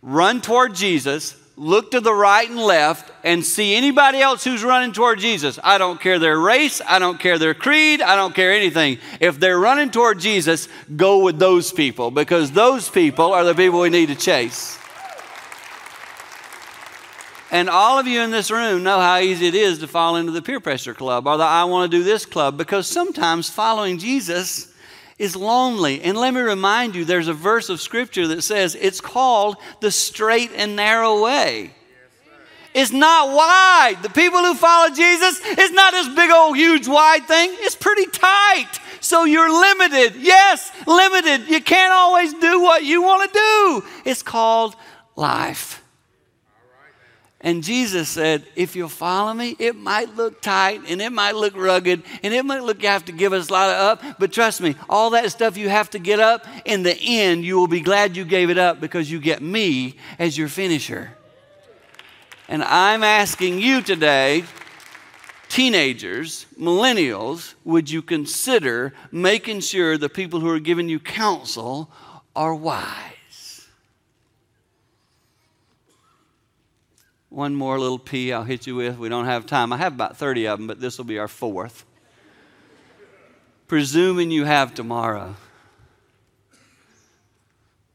run 0.00 0.40
toward 0.40 0.76
Jesus, 0.76 1.36
look 1.56 1.90
to 1.90 2.00
the 2.00 2.14
right 2.14 2.48
and 2.48 2.60
left, 2.60 3.10
and 3.24 3.44
see 3.44 3.74
anybody 3.74 4.20
else 4.20 4.44
who's 4.44 4.62
running 4.62 4.92
toward 4.92 5.18
Jesus. 5.18 5.58
I 5.64 5.78
don't 5.78 6.00
care 6.00 6.20
their 6.20 6.38
race, 6.38 6.80
I 6.86 7.00
don't 7.00 7.18
care 7.18 7.38
their 7.38 7.54
creed, 7.54 8.00
I 8.00 8.14
don't 8.14 8.34
care 8.34 8.52
anything. 8.52 8.98
If 9.20 9.40
they're 9.40 9.58
running 9.58 9.90
toward 9.90 10.20
Jesus, 10.20 10.68
go 10.94 11.24
with 11.24 11.40
those 11.40 11.72
people 11.72 12.12
because 12.12 12.52
those 12.52 12.88
people 12.88 13.32
are 13.32 13.44
the 13.44 13.54
people 13.54 13.80
we 13.80 13.90
need 13.90 14.06
to 14.06 14.14
chase. 14.14 14.78
And 17.50 17.70
all 17.70 17.98
of 17.98 18.06
you 18.06 18.20
in 18.22 18.30
this 18.30 18.50
room 18.50 18.82
know 18.82 18.98
how 18.98 19.18
easy 19.18 19.46
it 19.46 19.54
is 19.54 19.78
to 19.78 19.86
fall 19.86 20.16
into 20.16 20.32
the 20.32 20.42
peer 20.42 20.58
pressure 20.58 20.94
club 20.94 21.26
or 21.26 21.36
the 21.36 21.44
I 21.44 21.64
want 21.64 21.90
to 21.90 21.96
do 21.96 22.02
this 22.02 22.26
club 22.26 22.56
because 22.58 22.88
sometimes 22.88 23.48
following 23.48 23.98
Jesus 23.98 24.72
is 25.18 25.36
lonely. 25.36 26.02
And 26.02 26.18
let 26.18 26.34
me 26.34 26.40
remind 26.40 26.94
you 26.94 27.04
there's 27.04 27.28
a 27.28 27.34
verse 27.34 27.68
of 27.68 27.80
scripture 27.80 28.26
that 28.28 28.42
says 28.42 28.74
it's 28.74 29.00
called 29.00 29.56
the 29.80 29.90
straight 29.90 30.50
and 30.54 30.76
narrow 30.76 31.22
way. 31.22 31.72
It's 32.74 32.92
not 32.92 33.34
wide. 33.34 34.02
The 34.02 34.10
people 34.10 34.40
who 34.40 34.54
follow 34.54 34.94
Jesus, 34.94 35.40
it's 35.42 35.72
not 35.72 35.92
this 35.92 36.08
big 36.08 36.30
old 36.30 36.58
huge 36.58 36.86
wide 36.86 37.24
thing. 37.24 37.50
It's 37.60 37.74
pretty 37.74 38.04
tight. 38.06 38.80
So 39.00 39.24
you're 39.24 39.50
limited. 39.50 40.16
Yes, 40.20 40.70
limited. 40.86 41.48
You 41.48 41.62
can't 41.62 41.92
always 41.92 42.34
do 42.34 42.60
what 42.60 42.84
you 42.84 43.00
want 43.00 43.32
to 43.32 43.38
do. 43.38 43.88
It's 44.04 44.22
called 44.22 44.76
life. 45.14 45.82
And 47.46 47.62
Jesus 47.62 48.08
said, 48.08 48.44
if 48.56 48.74
you'll 48.74 48.88
follow 48.88 49.32
me, 49.32 49.54
it 49.60 49.76
might 49.76 50.16
look 50.16 50.42
tight 50.42 50.80
and 50.88 51.00
it 51.00 51.12
might 51.12 51.36
look 51.36 51.56
rugged 51.56 52.02
and 52.24 52.34
it 52.34 52.44
might 52.44 52.64
look 52.64 52.82
you 52.82 52.88
have 52.88 53.04
to 53.04 53.12
give 53.12 53.32
us 53.32 53.48
a 53.48 53.52
lot 53.52 53.70
of 53.70 53.76
up. 53.76 54.18
But 54.18 54.32
trust 54.32 54.60
me, 54.60 54.74
all 54.88 55.10
that 55.10 55.30
stuff 55.30 55.56
you 55.56 55.68
have 55.68 55.88
to 55.90 56.00
get 56.00 56.18
up, 56.18 56.44
in 56.64 56.82
the 56.82 56.98
end, 57.00 57.44
you 57.44 57.56
will 57.56 57.68
be 57.68 57.82
glad 57.82 58.16
you 58.16 58.24
gave 58.24 58.50
it 58.50 58.58
up 58.58 58.80
because 58.80 59.12
you 59.12 59.20
get 59.20 59.42
me 59.42 59.94
as 60.18 60.36
your 60.36 60.48
finisher. 60.48 61.16
And 62.48 62.64
I'm 62.64 63.04
asking 63.04 63.60
you 63.60 63.80
today, 63.80 64.42
teenagers, 65.48 66.46
millennials, 66.58 67.54
would 67.64 67.88
you 67.88 68.02
consider 68.02 68.92
making 69.12 69.60
sure 69.60 69.96
the 69.96 70.08
people 70.08 70.40
who 70.40 70.50
are 70.50 70.58
giving 70.58 70.88
you 70.88 70.98
counsel 70.98 71.92
are 72.34 72.56
wise? 72.56 73.15
One 77.36 77.54
more 77.54 77.78
little 77.78 77.98
P 77.98 78.32
I'll 78.32 78.44
hit 78.44 78.66
you 78.66 78.74
with. 78.76 78.96
We 78.96 79.10
don't 79.10 79.26
have 79.26 79.44
time. 79.44 79.70
I 79.70 79.76
have 79.76 79.92
about 79.92 80.16
30 80.16 80.48
of 80.48 80.58
them, 80.58 80.66
but 80.66 80.80
this 80.80 80.96
will 80.96 81.04
be 81.04 81.18
our 81.18 81.28
fourth. 81.28 81.84
Presuming 83.68 84.30
you 84.30 84.46
have 84.46 84.72
tomorrow. 84.72 85.34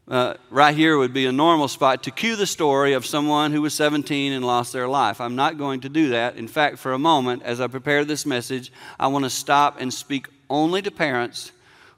Uh, 0.07 0.35
right 0.51 0.75
here 0.75 0.95
would 0.95 1.11
be 1.11 1.25
a 1.25 1.31
normal 1.31 1.67
spot 1.67 2.03
to 2.03 2.11
cue 2.11 2.35
the 2.35 2.45
story 2.45 2.93
of 2.93 3.03
someone 3.03 3.51
who 3.51 3.63
was 3.63 3.73
17 3.73 4.31
and 4.31 4.45
lost 4.45 4.73
their 4.73 4.87
life. 4.87 5.19
I'm 5.19 5.35
not 5.35 5.57
going 5.57 5.79
to 5.79 5.89
do 5.89 6.09
that. 6.09 6.35
In 6.35 6.47
fact, 6.47 6.77
for 6.77 6.93
a 6.93 6.99
moment, 6.99 7.41
as 7.41 7.59
I 7.59 7.65
prepare 7.65 8.05
this 8.05 8.27
message, 8.27 8.71
I 8.99 9.07
want 9.07 9.25
to 9.25 9.29
stop 9.31 9.81
and 9.81 9.91
speak 9.91 10.27
only 10.51 10.83
to 10.83 10.91
parents 10.91 11.51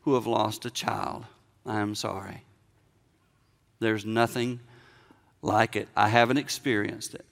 who 0.03 0.13
have 0.13 0.27
lost 0.27 0.63
a 0.63 0.71
child. 0.71 1.25
I 1.65 1.82
am 1.82 1.93
sorry. 1.93 2.45
There's 3.82 4.06
nothing 4.06 4.62
like 5.41 5.75
it. 5.75 5.89
I 5.93 6.08
haven't 6.08 6.38
experienced 6.38 7.15
it. 7.15 7.25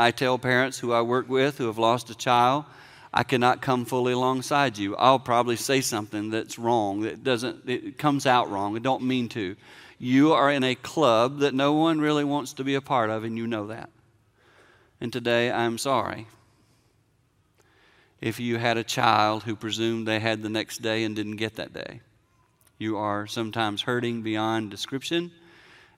I 0.00 0.12
tell 0.12 0.38
parents 0.38 0.78
who 0.78 0.92
I 0.92 1.02
work 1.02 1.28
with 1.28 1.58
who 1.58 1.66
have 1.66 1.78
lost 1.78 2.08
a 2.08 2.14
child, 2.14 2.64
I 3.12 3.22
cannot 3.22 3.60
come 3.60 3.84
fully 3.84 4.14
alongside 4.14 4.78
you. 4.78 4.96
I'll 4.96 5.18
probably 5.18 5.56
say 5.56 5.82
something 5.82 6.30
that's 6.30 6.58
wrong, 6.58 7.02
that 7.02 7.22
doesn't, 7.22 7.68
it 7.68 7.98
comes 7.98 8.24
out 8.24 8.50
wrong. 8.50 8.76
I 8.76 8.78
don't 8.78 9.02
mean 9.02 9.28
to. 9.30 9.56
You 9.98 10.32
are 10.32 10.50
in 10.50 10.64
a 10.64 10.74
club 10.74 11.40
that 11.40 11.52
no 11.52 11.74
one 11.74 12.00
really 12.00 12.24
wants 12.24 12.54
to 12.54 12.64
be 12.64 12.76
a 12.76 12.80
part 12.80 13.10
of, 13.10 13.24
and 13.24 13.36
you 13.36 13.46
know 13.46 13.66
that. 13.66 13.90
And 15.02 15.12
today, 15.12 15.50
I'm 15.50 15.76
sorry. 15.76 16.26
If 18.22 18.40
you 18.40 18.56
had 18.56 18.78
a 18.78 18.84
child 18.84 19.42
who 19.42 19.54
presumed 19.54 20.08
they 20.08 20.20
had 20.20 20.42
the 20.42 20.48
next 20.48 20.78
day 20.78 21.04
and 21.04 21.14
didn't 21.14 21.36
get 21.36 21.56
that 21.56 21.74
day, 21.74 22.00
you 22.78 22.96
are 22.96 23.26
sometimes 23.26 23.82
hurting 23.82 24.22
beyond 24.22 24.70
description 24.70 25.30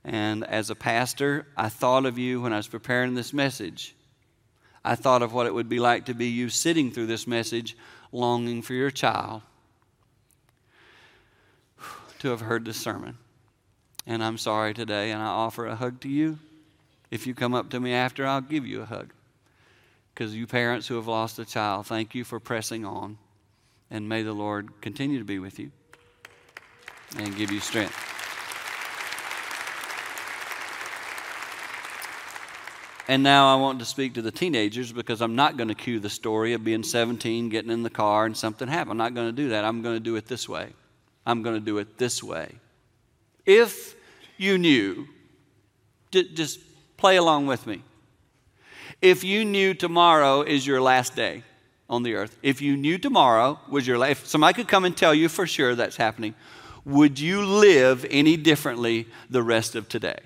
and 0.04 0.44
as 0.44 0.70
a 0.70 0.74
pastor, 0.74 1.46
I 1.56 1.68
thought 1.68 2.06
of 2.06 2.18
you 2.18 2.40
when 2.40 2.52
I 2.52 2.56
was 2.56 2.68
preparing 2.68 3.14
this 3.14 3.32
message. 3.32 3.94
I 4.84 4.96
thought 4.96 5.22
of 5.22 5.32
what 5.32 5.46
it 5.46 5.54
would 5.54 5.68
be 5.68 5.78
like 5.78 6.06
to 6.06 6.14
be 6.14 6.26
you 6.26 6.48
sitting 6.48 6.90
through 6.90 7.06
this 7.06 7.26
message, 7.26 7.76
longing 8.10 8.62
for 8.62 8.74
your 8.74 8.90
child 8.90 9.42
to 12.18 12.28
have 12.28 12.40
heard 12.40 12.64
this 12.64 12.76
sermon. 12.76 13.18
And 14.06 14.22
I'm 14.22 14.38
sorry 14.38 14.74
today, 14.74 15.12
and 15.12 15.22
I 15.22 15.26
offer 15.26 15.66
a 15.66 15.76
hug 15.76 16.00
to 16.00 16.08
you. 16.08 16.38
If 17.10 17.26
you 17.26 17.34
come 17.34 17.54
up 17.54 17.70
to 17.70 17.80
me 17.80 17.92
after, 17.92 18.26
I'll 18.26 18.40
give 18.40 18.66
you 18.66 18.82
a 18.82 18.86
hug. 18.86 19.12
Because 20.14 20.34
you 20.34 20.46
parents 20.46 20.88
who 20.88 20.96
have 20.96 21.06
lost 21.06 21.38
a 21.38 21.44
child, 21.44 21.86
thank 21.86 22.14
you 22.14 22.24
for 22.24 22.40
pressing 22.40 22.84
on. 22.84 23.18
And 23.90 24.08
may 24.08 24.22
the 24.22 24.32
Lord 24.32 24.80
continue 24.80 25.18
to 25.18 25.24
be 25.24 25.38
with 25.38 25.58
you 25.58 25.70
and 27.18 27.36
give 27.36 27.52
you 27.52 27.60
strength. 27.60 28.12
And 33.08 33.22
now 33.22 33.52
I 33.52 33.60
want 33.60 33.80
to 33.80 33.84
speak 33.84 34.14
to 34.14 34.22
the 34.22 34.30
teenagers 34.30 34.92
because 34.92 35.20
I'm 35.20 35.34
not 35.34 35.56
going 35.56 35.68
to 35.68 35.74
cue 35.74 35.98
the 35.98 36.10
story 36.10 36.52
of 36.52 36.62
being 36.62 36.82
17, 36.84 37.48
getting 37.48 37.70
in 37.70 37.82
the 37.82 37.90
car, 37.90 38.26
and 38.26 38.36
something 38.36 38.68
happened. 38.68 38.92
I'm 38.92 38.96
not 38.98 39.14
going 39.14 39.28
to 39.28 39.32
do 39.32 39.48
that. 39.50 39.64
I'm 39.64 39.82
going 39.82 39.96
to 39.96 40.00
do 40.00 40.14
it 40.16 40.26
this 40.26 40.48
way. 40.48 40.68
I'm 41.26 41.42
going 41.42 41.56
to 41.56 41.60
do 41.60 41.78
it 41.78 41.98
this 41.98 42.22
way. 42.22 42.54
If 43.44 43.96
you 44.36 44.56
knew, 44.56 45.08
just 46.12 46.60
play 46.96 47.16
along 47.16 47.46
with 47.46 47.66
me. 47.66 47.82
If 49.00 49.24
you 49.24 49.44
knew 49.44 49.74
tomorrow 49.74 50.42
is 50.42 50.64
your 50.64 50.80
last 50.80 51.16
day 51.16 51.42
on 51.90 52.04
the 52.04 52.14
earth, 52.14 52.38
if 52.42 52.62
you 52.62 52.76
knew 52.76 52.98
tomorrow 52.98 53.58
was 53.68 53.84
your 53.86 53.98
last, 53.98 54.10
if 54.10 54.26
somebody 54.26 54.54
could 54.54 54.68
come 54.68 54.84
and 54.84 54.96
tell 54.96 55.12
you 55.12 55.28
for 55.28 55.46
sure 55.46 55.74
that's 55.74 55.96
happening, 55.96 56.36
would 56.84 57.18
you 57.18 57.44
live 57.44 58.06
any 58.10 58.36
differently 58.36 59.08
the 59.28 59.42
rest 59.42 59.74
of 59.74 59.88
today? 59.88 60.18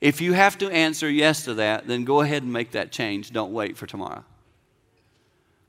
If 0.00 0.20
you 0.20 0.32
have 0.32 0.56
to 0.58 0.70
answer 0.70 1.10
yes 1.10 1.44
to 1.44 1.54
that, 1.54 1.86
then 1.86 2.04
go 2.04 2.20
ahead 2.20 2.42
and 2.42 2.52
make 2.52 2.72
that 2.72 2.90
change. 2.90 3.32
Don't 3.32 3.52
wait 3.52 3.76
for 3.76 3.86
tomorrow. 3.86 4.24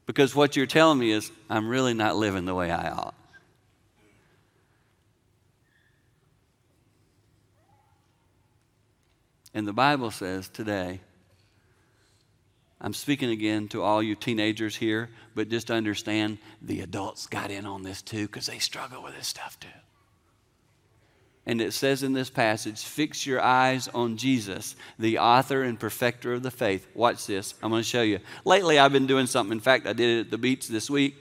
Because 0.06 0.34
what 0.34 0.56
you're 0.56 0.66
telling 0.66 1.00
me 1.00 1.12
is, 1.12 1.32
I'm 1.50 1.68
really 1.68 1.94
not 1.94 2.16
living 2.16 2.46
the 2.46 2.56
way 2.56 2.72
I 2.72 2.92
ought. 2.92 3.16
And 9.54 9.68
the 9.68 9.74
Bible 9.74 10.12
says 10.12 10.48
today, 10.48 11.02
I'm 12.80 12.94
speaking 12.94 13.30
again 13.30 13.68
to 13.70 13.84
all 13.84 14.02
you 14.02 14.16
teenagers 14.16 14.76
here, 14.76 15.10
but 15.36 15.50
just 15.50 15.70
understand 15.70 16.40
the 16.62 16.82
adults 16.82 17.28
got 17.28 17.52
in 17.52 17.66
on 17.66 17.84
this 17.84 18.02
too 18.02 18.28
because 18.28 18.48
they 18.48 18.60
struggle 18.60 19.04
with 19.04 19.16
this 19.16 19.28
stuff 19.28 19.60
too. 19.60 19.68
And 21.46 21.60
it 21.60 21.74
says 21.74 22.04
in 22.04 22.14
this 22.14 22.30
passage, 22.30 22.84
fix 22.84 23.26
your 23.26 23.42
eyes 23.42 23.88
on 23.88 24.18
Jesus, 24.18 24.76
the 25.00 25.18
author 25.18 25.64
and 25.64 25.80
perfecter 25.80 26.34
of 26.34 26.44
the 26.44 26.52
faith. 26.52 26.88
Watch 26.94 27.26
this. 27.26 27.56
I'm 27.64 27.72
going 27.72 27.82
to 27.82 27.88
show 27.88 28.04
you. 28.04 28.20
Lately, 28.46 28.78
I've 28.78 28.94
been 28.94 29.08
doing 29.08 29.26
something. 29.26 29.54
In 29.54 29.60
fact, 29.60 29.88
I 29.88 29.94
did 29.94 30.18
it 30.18 30.20
at 30.22 30.32
the 30.32 30.38
beach 30.38 30.68
this 30.68 30.90
week. 30.90 31.16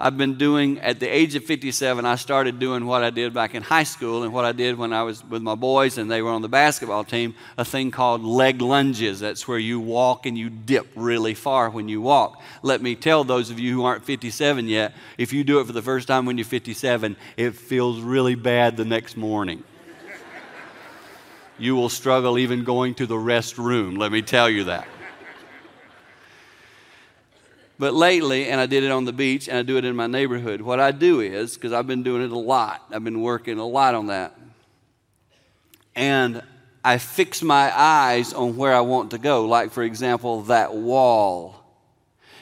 I've 0.00 0.16
been 0.16 0.34
doing, 0.34 0.78
at 0.78 1.00
the 1.00 1.08
age 1.08 1.34
of 1.34 1.42
57, 1.42 2.04
I 2.04 2.14
started 2.14 2.60
doing 2.60 2.86
what 2.86 3.02
I 3.02 3.10
did 3.10 3.34
back 3.34 3.56
in 3.56 3.64
high 3.64 3.82
school 3.82 4.22
and 4.22 4.32
what 4.32 4.44
I 4.44 4.52
did 4.52 4.78
when 4.78 4.92
I 4.92 5.02
was 5.02 5.24
with 5.24 5.42
my 5.42 5.56
boys 5.56 5.98
and 5.98 6.08
they 6.08 6.22
were 6.22 6.30
on 6.30 6.40
the 6.40 6.48
basketball 6.48 7.02
team, 7.02 7.34
a 7.56 7.64
thing 7.64 7.90
called 7.90 8.22
leg 8.22 8.62
lunges. 8.62 9.18
That's 9.18 9.48
where 9.48 9.58
you 9.58 9.80
walk 9.80 10.24
and 10.24 10.38
you 10.38 10.50
dip 10.50 10.86
really 10.94 11.34
far 11.34 11.68
when 11.68 11.88
you 11.88 12.00
walk. 12.00 12.40
Let 12.62 12.80
me 12.80 12.94
tell 12.94 13.24
those 13.24 13.50
of 13.50 13.58
you 13.58 13.74
who 13.74 13.84
aren't 13.84 14.04
57 14.04 14.68
yet, 14.68 14.94
if 15.16 15.32
you 15.32 15.42
do 15.42 15.58
it 15.58 15.66
for 15.66 15.72
the 15.72 15.82
first 15.82 16.06
time 16.06 16.26
when 16.26 16.38
you're 16.38 16.44
57, 16.44 17.16
it 17.36 17.56
feels 17.56 17.98
really 17.98 18.36
bad 18.36 18.76
the 18.76 18.84
next 18.84 19.16
morning. 19.16 19.64
you 21.58 21.74
will 21.74 21.88
struggle 21.88 22.38
even 22.38 22.62
going 22.62 22.94
to 22.94 23.06
the 23.06 23.16
restroom, 23.16 23.98
let 23.98 24.12
me 24.12 24.22
tell 24.22 24.48
you 24.48 24.62
that. 24.64 24.86
But 27.78 27.94
lately, 27.94 28.48
and 28.48 28.60
I 28.60 28.66
did 28.66 28.82
it 28.82 28.90
on 28.90 29.04
the 29.04 29.12
beach 29.12 29.48
and 29.48 29.56
I 29.56 29.62
do 29.62 29.76
it 29.76 29.84
in 29.84 29.94
my 29.94 30.08
neighborhood, 30.08 30.60
what 30.60 30.80
I 30.80 30.90
do 30.90 31.20
is, 31.20 31.54
because 31.54 31.72
I've 31.72 31.86
been 31.86 32.02
doing 32.02 32.22
it 32.22 32.32
a 32.32 32.38
lot, 32.38 32.84
I've 32.90 33.04
been 33.04 33.22
working 33.22 33.58
a 33.58 33.66
lot 33.66 33.94
on 33.94 34.08
that. 34.08 34.36
And 35.94 36.42
I 36.84 36.98
fix 36.98 37.42
my 37.42 37.72
eyes 37.76 38.32
on 38.32 38.56
where 38.56 38.74
I 38.74 38.80
want 38.80 39.12
to 39.12 39.18
go, 39.18 39.44
like, 39.46 39.70
for 39.70 39.82
example, 39.82 40.42
that 40.42 40.74
wall. 40.74 41.56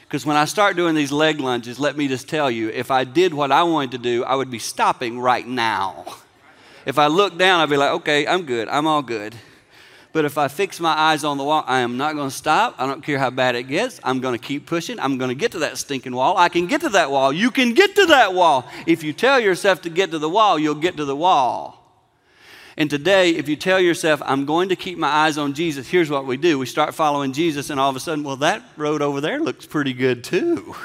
Because 0.03 0.25
when 0.25 0.37
I 0.37 0.45
start 0.45 0.75
doing 0.75 0.95
these 0.95 1.11
leg 1.11 1.39
lunges, 1.39 1.79
let 1.79 1.97
me 1.97 2.07
just 2.07 2.29
tell 2.29 2.49
you, 2.49 2.69
if 2.69 2.89
I 2.89 3.03
did 3.03 3.33
what 3.33 3.51
I 3.51 3.63
wanted 3.63 3.91
to 3.91 3.97
do, 3.97 4.23
I 4.23 4.35
would 4.35 4.49
be 4.49 4.59
stopping 4.59 5.19
right 5.19 5.45
now. 5.45 6.05
If 6.85 6.97
I 6.97 7.07
look 7.07 7.37
down, 7.37 7.59
I'd 7.59 7.69
be 7.69 7.77
like, 7.77 7.91
okay, 7.91 8.25
I'm 8.25 8.45
good, 8.45 8.69
I'm 8.69 8.87
all 8.87 9.01
good. 9.01 9.35
But 10.17 10.25
if 10.25 10.35
I 10.35 10.47
fix 10.47 10.79
my 10.79 10.97
eyes 10.97 11.23
on 11.23 11.37
the 11.37 11.43
wall, 11.43 11.63
I 11.67 11.81
am 11.81 11.95
not 11.95 12.15
going 12.15 12.31
to 12.31 12.35
stop. 12.35 12.73
I 12.79 12.87
don't 12.87 13.03
care 13.03 13.19
how 13.19 13.29
bad 13.29 13.53
it 13.53 13.65
gets. 13.65 13.99
I'm 14.03 14.19
going 14.19 14.33
to 14.33 14.43
keep 14.43 14.65
pushing. 14.65 14.99
I'm 14.99 15.19
going 15.19 15.29
to 15.29 15.35
get 15.35 15.51
to 15.51 15.59
that 15.59 15.77
stinking 15.77 16.15
wall. 16.15 16.35
I 16.37 16.49
can 16.49 16.65
get 16.65 16.81
to 16.81 16.89
that 16.89 17.11
wall. 17.11 17.31
You 17.31 17.51
can 17.51 17.75
get 17.75 17.95
to 17.97 18.07
that 18.07 18.33
wall. 18.33 18.67
If 18.87 19.03
you 19.03 19.13
tell 19.13 19.39
yourself 19.39 19.83
to 19.83 19.91
get 19.91 20.09
to 20.09 20.17
the 20.17 20.27
wall, 20.27 20.57
you'll 20.57 20.73
get 20.73 20.97
to 20.97 21.05
the 21.05 21.15
wall. 21.15 22.01
And 22.77 22.89
today, 22.89 23.35
if 23.35 23.47
you 23.47 23.55
tell 23.55 23.79
yourself, 23.79 24.19
I'm 24.25 24.45
going 24.45 24.69
to 24.69 24.75
keep 24.75 24.97
my 24.97 25.07
eyes 25.07 25.37
on 25.37 25.53
Jesus, 25.53 25.87
here's 25.87 26.09
what 26.09 26.25
we 26.25 26.35
do. 26.35 26.57
We 26.57 26.65
start 26.65 26.95
following 26.95 27.31
Jesus, 27.31 27.69
and 27.69 27.79
all 27.79 27.91
of 27.91 27.95
a 27.95 27.99
sudden, 27.99 28.23
well, 28.23 28.37
that 28.37 28.63
road 28.75 29.03
over 29.03 29.21
there 29.21 29.39
looks 29.39 29.67
pretty 29.67 29.93
good 29.93 30.23
too. 30.23 30.75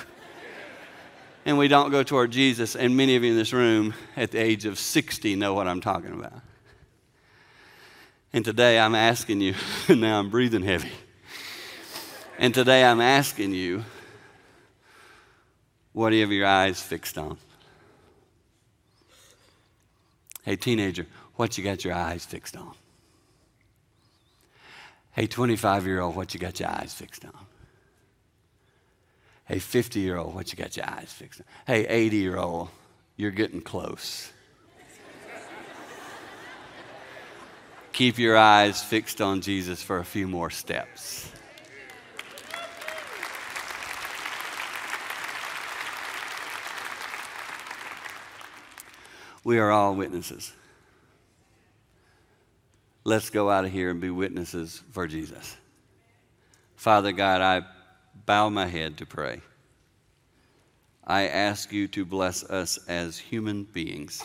and 1.46 1.56
we 1.56 1.68
don't 1.68 1.90
go 1.90 2.02
toward 2.02 2.32
Jesus. 2.32 2.76
And 2.76 2.98
many 2.98 3.16
of 3.16 3.24
you 3.24 3.30
in 3.30 3.38
this 3.38 3.54
room 3.54 3.94
at 4.14 4.30
the 4.30 4.36
age 4.36 4.66
of 4.66 4.78
60 4.78 5.36
know 5.36 5.54
what 5.54 5.66
I'm 5.66 5.80
talking 5.80 6.12
about. 6.12 6.42
And 8.32 8.44
today 8.44 8.78
I'm 8.78 8.94
asking 8.94 9.40
you, 9.40 9.54
now 9.88 10.18
I'm 10.18 10.30
breathing 10.30 10.62
heavy. 10.62 10.92
And 12.38 12.54
today 12.54 12.82
I'm 12.84 13.00
asking 13.00 13.52
you, 13.52 13.84
what 15.92 16.10
do 16.10 16.16
you 16.16 16.22
have 16.22 16.32
your 16.32 16.46
eyes 16.46 16.80
fixed 16.80 17.18
on? 17.18 17.36
Hey, 20.42 20.56
teenager, 20.56 21.06
what 21.36 21.58
you 21.58 21.62
got 21.62 21.84
your 21.84 21.94
eyes 21.94 22.24
fixed 22.24 22.56
on? 22.56 22.74
Hey, 25.12 25.26
25 25.26 25.86
year 25.86 26.00
old, 26.00 26.16
what 26.16 26.32
you 26.32 26.40
got 26.40 26.58
your 26.58 26.70
eyes 26.70 26.94
fixed 26.94 27.24
on? 27.26 27.36
Hey, 29.44 29.58
50 29.58 30.00
year 30.00 30.16
old, 30.16 30.34
what 30.34 30.50
you 30.50 30.56
got 30.56 30.74
your 30.76 30.88
eyes 30.88 31.12
fixed 31.12 31.40
on? 31.40 31.46
Hey, 31.66 31.86
80 31.86 32.16
year 32.16 32.38
old, 32.38 32.70
you're 33.16 33.30
getting 33.30 33.60
close. 33.60 34.32
Keep 37.92 38.18
your 38.18 38.38
eyes 38.38 38.82
fixed 38.82 39.20
on 39.20 39.42
Jesus 39.42 39.82
for 39.82 39.98
a 39.98 40.04
few 40.04 40.26
more 40.26 40.48
steps. 40.48 41.30
We 49.44 49.58
are 49.58 49.70
all 49.70 49.94
witnesses. 49.94 50.52
Let's 53.04 53.28
go 53.28 53.50
out 53.50 53.66
of 53.66 53.72
here 53.72 53.90
and 53.90 54.00
be 54.00 54.08
witnesses 54.08 54.82
for 54.92 55.06
Jesus. 55.06 55.56
Father 56.76 57.12
God, 57.12 57.42
I 57.42 57.66
bow 58.24 58.48
my 58.48 58.66
head 58.66 58.96
to 58.98 59.06
pray. 59.06 59.42
I 61.04 61.26
ask 61.26 61.72
you 61.72 61.88
to 61.88 62.06
bless 62.06 62.42
us 62.44 62.78
as 62.88 63.18
human 63.18 63.64
beings, 63.64 64.24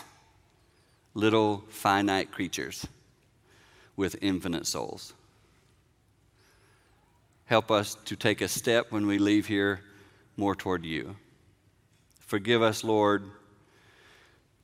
little 1.12 1.64
finite 1.68 2.32
creatures 2.32 2.86
with 3.98 4.16
infinite 4.22 4.64
souls. 4.64 5.12
Help 7.46 7.70
us 7.70 7.96
to 8.04 8.14
take 8.14 8.40
a 8.40 8.48
step 8.48 8.92
when 8.92 9.06
we 9.06 9.18
leave 9.18 9.46
here 9.46 9.80
more 10.36 10.54
toward 10.54 10.84
you. 10.84 11.16
Forgive 12.20 12.62
us, 12.62 12.84
Lord, 12.84 13.24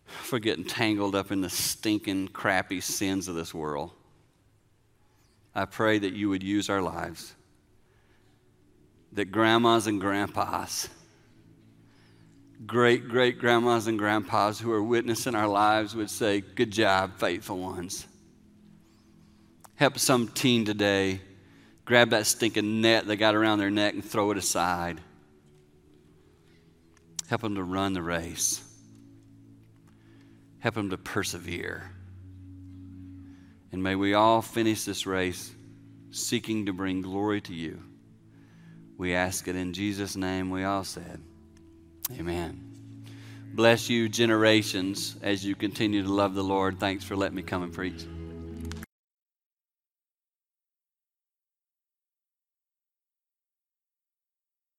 for 0.06 0.38
getting 0.38 0.64
tangled 0.64 1.16
up 1.16 1.32
in 1.32 1.40
the 1.40 1.50
stinking, 1.50 2.28
crappy 2.28 2.80
sins 2.80 3.26
of 3.26 3.34
this 3.34 3.52
world. 3.52 3.90
I 5.52 5.64
pray 5.64 5.98
that 5.98 6.12
you 6.12 6.28
would 6.28 6.42
use 6.42 6.70
our 6.70 6.82
lives, 6.82 7.34
that 9.12 9.26
grandmas 9.26 9.88
and 9.88 10.00
grandpas, 10.00 10.88
great 12.66 13.08
great 13.08 13.38
grandmas 13.40 13.88
and 13.88 13.98
grandpas 13.98 14.60
who 14.60 14.70
are 14.70 14.82
witnessing 14.82 15.34
our 15.34 15.48
lives 15.48 15.96
would 15.96 16.10
say, 16.10 16.40
Good 16.40 16.70
job, 16.70 17.18
faithful 17.18 17.58
ones. 17.58 18.06
Help 19.76 19.98
some 19.98 20.28
teen 20.28 20.64
today 20.64 21.20
grab 21.84 22.10
that 22.10 22.26
stinking 22.26 22.80
net 22.80 23.06
they 23.06 23.16
got 23.16 23.34
around 23.34 23.58
their 23.58 23.70
neck 23.70 23.94
and 23.94 24.04
throw 24.04 24.30
it 24.30 24.38
aside. 24.38 25.00
Help 27.28 27.42
them 27.42 27.54
to 27.54 27.62
run 27.62 27.92
the 27.92 28.02
race. 28.02 28.62
Help 30.60 30.74
them 30.74 30.90
to 30.90 30.96
persevere. 30.96 31.90
And 33.72 33.82
may 33.82 33.96
we 33.96 34.14
all 34.14 34.40
finish 34.40 34.84
this 34.84 35.06
race 35.06 35.52
seeking 36.10 36.66
to 36.66 36.72
bring 36.72 37.02
glory 37.02 37.40
to 37.42 37.54
you. 37.54 37.82
We 38.96 39.14
ask 39.14 39.48
it 39.48 39.56
in 39.56 39.72
Jesus' 39.72 40.14
name, 40.14 40.50
we 40.50 40.62
all 40.64 40.84
said. 40.84 41.20
Amen. 42.12 42.60
Bless 43.52 43.90
you, 43.90 44.08
generations, 44.08 45.16
as 45.22 45.44
you 45.44 45.54
continue 45.54 46.02
to 46.02 46.12
love 46.12 46.34
the 46.34 46.44
Lord. 46.44 46.78
Thanks 46.78 47.04
for 47.04 47.16
letting 47.16 47.36
me 47.36 47.42
come 47.42 47.64
and 47.64 47.72
preach. 47.72 48.04